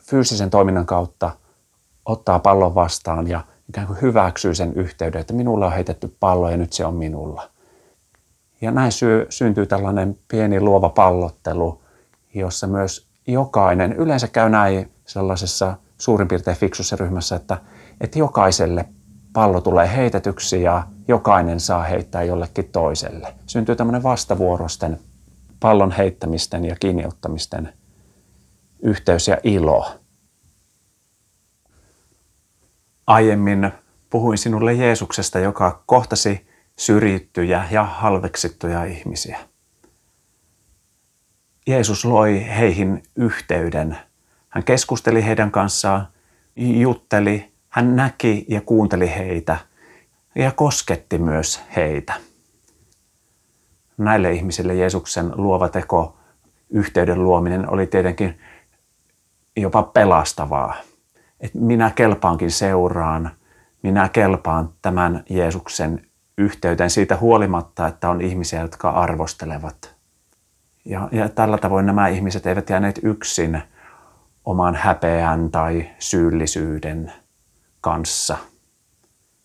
fyysisen 0.00 0.50
toiminnan 0.50 0.86
kautta 0.86 1.30
ottaa 2.04 2.38
pallon 2.38 2.74
vastaan 2.74 3.28
ja 3.28 3.44
ikään 3.68 3.86
kuin 3.86 4.02
hyväksyy 4.02 4.54
sen 4.54 4.72
yhteyden, 4.74 5.20
että 5.20 5.32
minulla 5.32 5.66
on 5.66 5.72
heitetty 5.72 6.16
pallo 6.20 6.50
ja 6.50 6.56
nyt 6.56 6.72
se 6.72 6.86
on 6.86 6.94
minulla. 6.94 7.50
Ja 8.60 8.70
näin 8.70 8.92
syy, 8.92 9.26
syntyy 9.28 9.66
tällainen 9.66 10.18
pieni 10.28 10.60
luova 10.60 10.88
pallottelu, 10.88 11.82
jossa 12.34 12.66
myös 12.66 13.08
jokainen, 13.26 13.92
yleensä 13.92 14.28
käy 14.28 14.48
näin 14.48 14.92
sellaisessa 15.06 15.76
suurin 15.98 16.28
piirtein 16.28 16.56
fiksussa 16.56 16.96
ryhmässä, 16.96 17.36
että, 17.36 17.58
että 18.00 18.18
jokaiselle 18.18 18.84
pallo 19.32 19.60
tulee 19.60 19.96
heitetyksi 19.96 20.62
ja 20.62 20.82
jokainen 21.08 21.60
saa 21.60 21.82
heittää 21.82 22.22
jollekin 22.22 22.68
toiselle. 22.72 23.34
Syntyy 23.46 23.76
tämmöinen 23.76 24.02
vastavuorosten 24.02 25.00
pallon 25.60 25.90
heittämisten 25.90 26.64
ja 26.64 26.76
kiinniottamisten 26.80 27.72
yhteys 28.84 29.28
ja 29.28 29.38
ilo. 29.42 30.00
Aiemmin 33.06 33.72
puhuin 34.10 34.38
sinulle 34.38 34.72
Jeesuksesta, 34.72 35.38
joka 35.38 35.82
kohtasi 35.86 36.46
syrjittyjä 36.78 37.68
ja 37.70 37.84
halveksittuja 37.84 38.84
ihmisiä. 38.84 39.38
Jeesus 41.66 42.04
loi 42.04 42.46
heihin 42.48 43.02
yhteyden. 43.16 43.98
Hän 44.48 44.64
keskusteli 44.64 45.24
heidän 45.24 45.50
kanssaan, 45.50 46.08
jutteli, 46.56 47.52
hän 47.68 47.96
näki 47.96 48.44
ja 48.48 48.60
kuunteli 48.60 49.10
heitä 49.10 49.56
ja 50.34 50.52
kosketti 50.52 51.18
myös 51.18 51.60
heitä. 51.76 52.14
Näille 53.98 54.32
ihmisille 54.32 54.74
Jeesuksen 54.74 55.32
luova 55.34 55.68
teko, 55.68 56.16
yhteyden 56.70 57.24
luominen 57.24 57.70
oli 57.70 57.86
tietenkin 57.86 58.40
jopa 59.56 59.82
pelastavaa. 59.82 60.74
Et 61.40 61.54
minä 61.54 61.90
kelpaankin 61.90 62.50
seuraan, 62.50 63.30
minä 63.82 64.08
kelpaan 64.08 64.68
tämän 64.82 65.24
Jeesuksen 65.30 66.06
yhteyteen 66.38 66.90
siitä 66.90 67.16
huolimatta, 67.16 67.86
että 67.86 68.10
on 68.10 68.20
ihmisiä, 68.20 68.60
jotka 68.60 68.90
arvostelevat. 68.90 69.94
Ja, 70.84 71.08
ja 71.12 71.28
tällä 71.28 71.58
tavoin 71.58 71.86
nämä 71.86 72.08
ihmiset 72.08 72.46
eivät 72.46 72.70
jääneet 72.70 73.00
yksin 73.02 73.62
oman 74.44 74.74
häpeän 74.74 75.50
tai 75.50 75.90
syyllisyyden 75.98 77.12
kanssa 77.80 78.36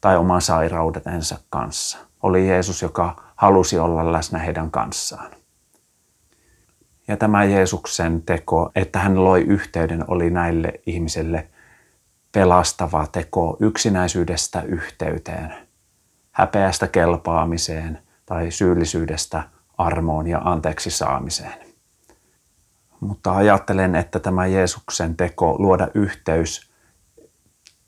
tai 0.01 0.17
oman 0.17 0.41
sairautensa 0.41 1.39
kanssa. 1.49 1.97
Oli 2.23 2.47
Jeesus, 2.47 2.81
joka 2.81 3.23
halusi 3.35 3.79
olla 3.79 4.11
läsnä 4.11 4.39
heidän 4.39 4.71
kanssaan. 4.71 5.31
Ja 7.09 7.17
tämä 7.17 7.43
Jeesuksen 7.43 8.21
teko, 8.21 8.71
että 8.75 8.99
hän 8.99 9.23
loi 9.23 9.41
yhteyden, 9.41 10.05
oli 10.07 10.29
näille 10.29 10.73
ihmisille 10.85 11.47
pelastava 12.31 13.07
teko 13.07 13.57
yksinäisyydestä 13.59 14.61
yhteyteen, 14.61 15.53
häpeästä 16.31 16.87
kelpaamiseen 16.87 17.99
tai 18.25 18.51
syyllisyydestä 18.51 19.43
armoon 19.77 20.27
ja 20.27 20.41
anteeksi 20.43 20.91
saamiseen. 20.91 21.59
Mutta 22.99 23.35
ajattelen, 23.35 23.95
että 23.95 24.19
tämä 24.19 24.47
Jeesuksen 24.47 25.17
teko 25.17 25.55
luoda 25.59 25.87
yhteys 25.93 26.71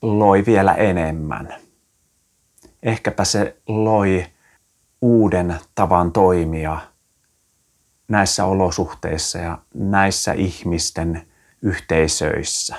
loi 0.02 0.46
vielä 0.46 0.74
enemmän. 0.74 1.54
Ehkäpä 2.82 3.24
se 3.24 3.56
loi 3.68 4.26
uuden 5.02 5.56
tavan 5.74 6.12
toimia 6.12 6.91
näissä 8.12 8.44
olosuhteissa 8.44 9.38
ja 9.38 9.58
näissä 9.74 10.32
ihmisten 10.32 11.26
yhteisöissä. 11.62 12.76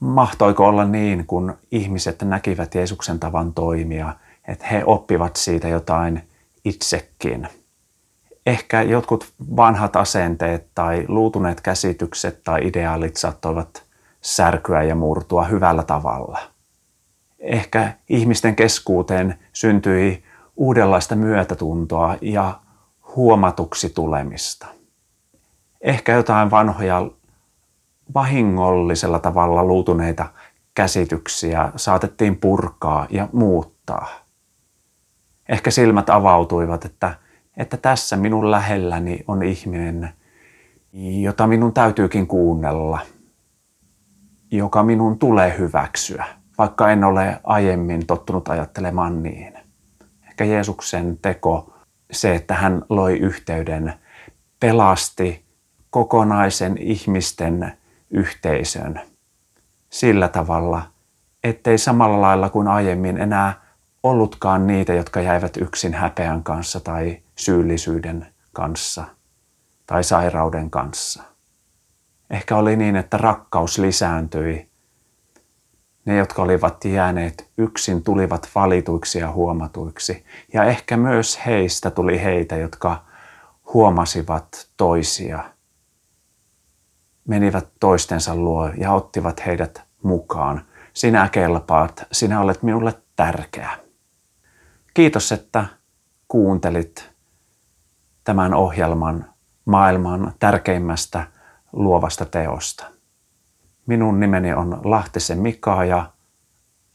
Mahtoiko 0.00 0.66
olla 0.66 0.84
niin, 0.84 1.26
kun 1.26 1.58
ihmiset 1.70 2.22
näkivät 2.22 2.74
Jeesuksen 2.74 3.20
tavan 3.20 3.54
toimia, 3.54 4.14
että 4.48 4.66
he 4.66 4.82
oppivat 4.86 5.36
siitä 5.36 5.68
jotain 5.68 6.22
itsekin? 6.64 7.48
Ehkä 8.46 8.82
jotkut 8.82 9.32
vanhat 9.56 9.96
asenteet 9.96 10.66
tai 10.74 11.04
luutuneet 11.08 11.60
käsitykset 11.60 12.44
tai 12.44 12.66
ideaalit 12.66 13.16
saattoivat 13.16 13.84
särkyä 14.20 14.82
ja 14.82 14.94
murtua 14.94 15.44
hyvällä 15.44 15.82
tavalla. 15.82 16.38
Ehkä 17.38 17.92
ihmisten 18.08 18.56
keskuuteen 18.56 19.38
syntyi 19.52 20.24
uudenlaista 20.56 21.16
myötätuntoa 21.16 22.16
ja 22.20 22.60
huomatuksi 23.16 23.90
tulemista. 23.90 24.66
Ehkä 25.80 26.12
jotain 26.12 26.50
vanhoja 26.50 27.10
vahingollisella 28.14 29.18
tavalla 29.18 29.64
luutuneita 29.64 30.28
käsityksiä 30.74 31.72
saatettiin 31.76 32.36
purkaa 32.36 33.06
ja 33.10 33.28
muuttaa. 33.32 34.08
Ehkä 35.48 35.70
silmät 35.70 36.10
avautuivat, 36.10 36.84
että, 36.84 37.14
että 37.56 37.76
tässä 37.76 38.16
minun 38.16 38.50
lähelläni 38.50 39.24
on 39.26 39.42
ihminen, 39.42 40.10
jota 41.22 41.46
minun 41.46 41.72
täytyykin 41.72 42.26
kuunnella, 42.26 42.98
joka 44.50 44.82
minun 44.82 45.18
tulee 45.18 45.58
hyväksyä, 45.58 46.26
vaikka 46.58 46.90
en 46.90 47.04
ole 47.04 47.40
aiemmin 47.44 48.06
tottunut 48.06 48.48
ajattelemaan 48.48 49.22
niin. 49.22 49.54
Ehkä 50.28 50.44
Jeesuksen 50.44 51.18
teko, 51.22 51.75
se, 52.12 52.34
että 52.34 52.54
hän 52.54 52.82
loi 52.88 53.18
yhteyden, 53.18 53.94
pelasti 54.60 55.44
kokonaisen 55.90 56.78
ihmisten 56.78 57.72
yhteisön 58.10 59.00
sillä 59.90 60.28
tavalla, 60.28 60.82
ettei 61.44 61.78
samalla 61.78 62.20
lailla 62.20 62.48
kuin 62.50 62.68
aiemmin 62.68 63.18
enää 63.18 63.66
ollutkaan 64.02 64.66
niitä, 64.66 64.94
jotka 64.94 65.20
jäivät 65.20 65.56
yksin 65.56 65.94
häpeän 65.94 66.42
kanssa 66.42 66.80
tai 66.80 67.18
syyllisyyden 67.36 68.26
kanssa 68.52 69.04
tai 69.86 70.04
sairauden 70.04 70.70
kanssa. 70.70 71.22
Ehkä 72.30 72.56
oli 72.56 72.76
niin, 72.76 72.96
että 72.96 73.16
rakkaus 73.16 73.78
lisääntyi. 73.78 74.68
Ne, 76.06 76.16
jotka 76.16 76.42
olivat 76.42 76.84
jääneet 76.84 77.50
yksin, 77.58 78.02
tulivat 78.02 78.48
valituiksi 78.54 79.18
ja 79.18 79.32
huomatuiksi. 79.32 80.24
Ja 80.52 80.64
ehkä 80.64 80.96
myös 80.96 81.46
heistä 81.46 81.90
tuli 81.90 82.22
heitä, 82.22 82.56
jotka 82.56 83.04
huomasivat 83.74 84.68
toisia, 84.76 85.44
menivät 87.28 87.68
toistensa 87.80 88.34
luo 88.34 88.70
ja 88.78 88.92
ottivat 88.92 89.46
heidät 89.46 89.82
mukaan. 90.02 90.62
Sinä 90.92 91.28
kelpaat, 91.28 92.06
sinä 92.12 92.40
olet 92.40 92.62
minulle 92.62 92.94
tärkeä. 93.16 93.70
Kiitos, 94.94 95.32
että 95.32 95.66
kuuntelit 96.28 97.10
tämän 98.24 98.54
ohjelman 98.54 99.26
maailman 99.64 100.32
tärkeimmästä 100.38 101.26
luovasta 101.72 102.24
teosta. 102.24 102.95
Minun 103.86 104.20
nimeni 104.20 104.52
on 104.52 104.80
Lahtisen 104.84 105.38
Mika 105.38 105.84
ja 105.84 106.10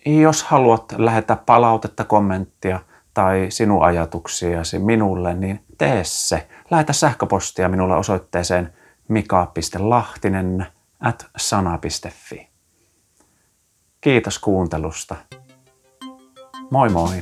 jos 0.05 0.43
haluat 0.43 0.93
lähettää 0.97 1.35
palautetta, 1.35 2.03
kommenttia 2.03 2.79
tai 3.13 3.45
sinun 3.49 3.83
ajatuksiasi 3.83 4.79
minulle, 4.79 5.33
niin 5.33 5.65
tee 5.77 6.03
se. 6.03 6.47
Lähetä 6.71 6.93
sähköpostia 6.93 7.69
minulle 7.69 7.95
osoitteeseen 7.95 8.73
mika.lahtinen 9.07 10.67
at 10.99 11.25
sana.fi. 11.37 12.49
Kiitos 14.01 14.39
kuuntelusta. 14.39 15.15
Moi 16.71 16.89
moi! 16.89 17.21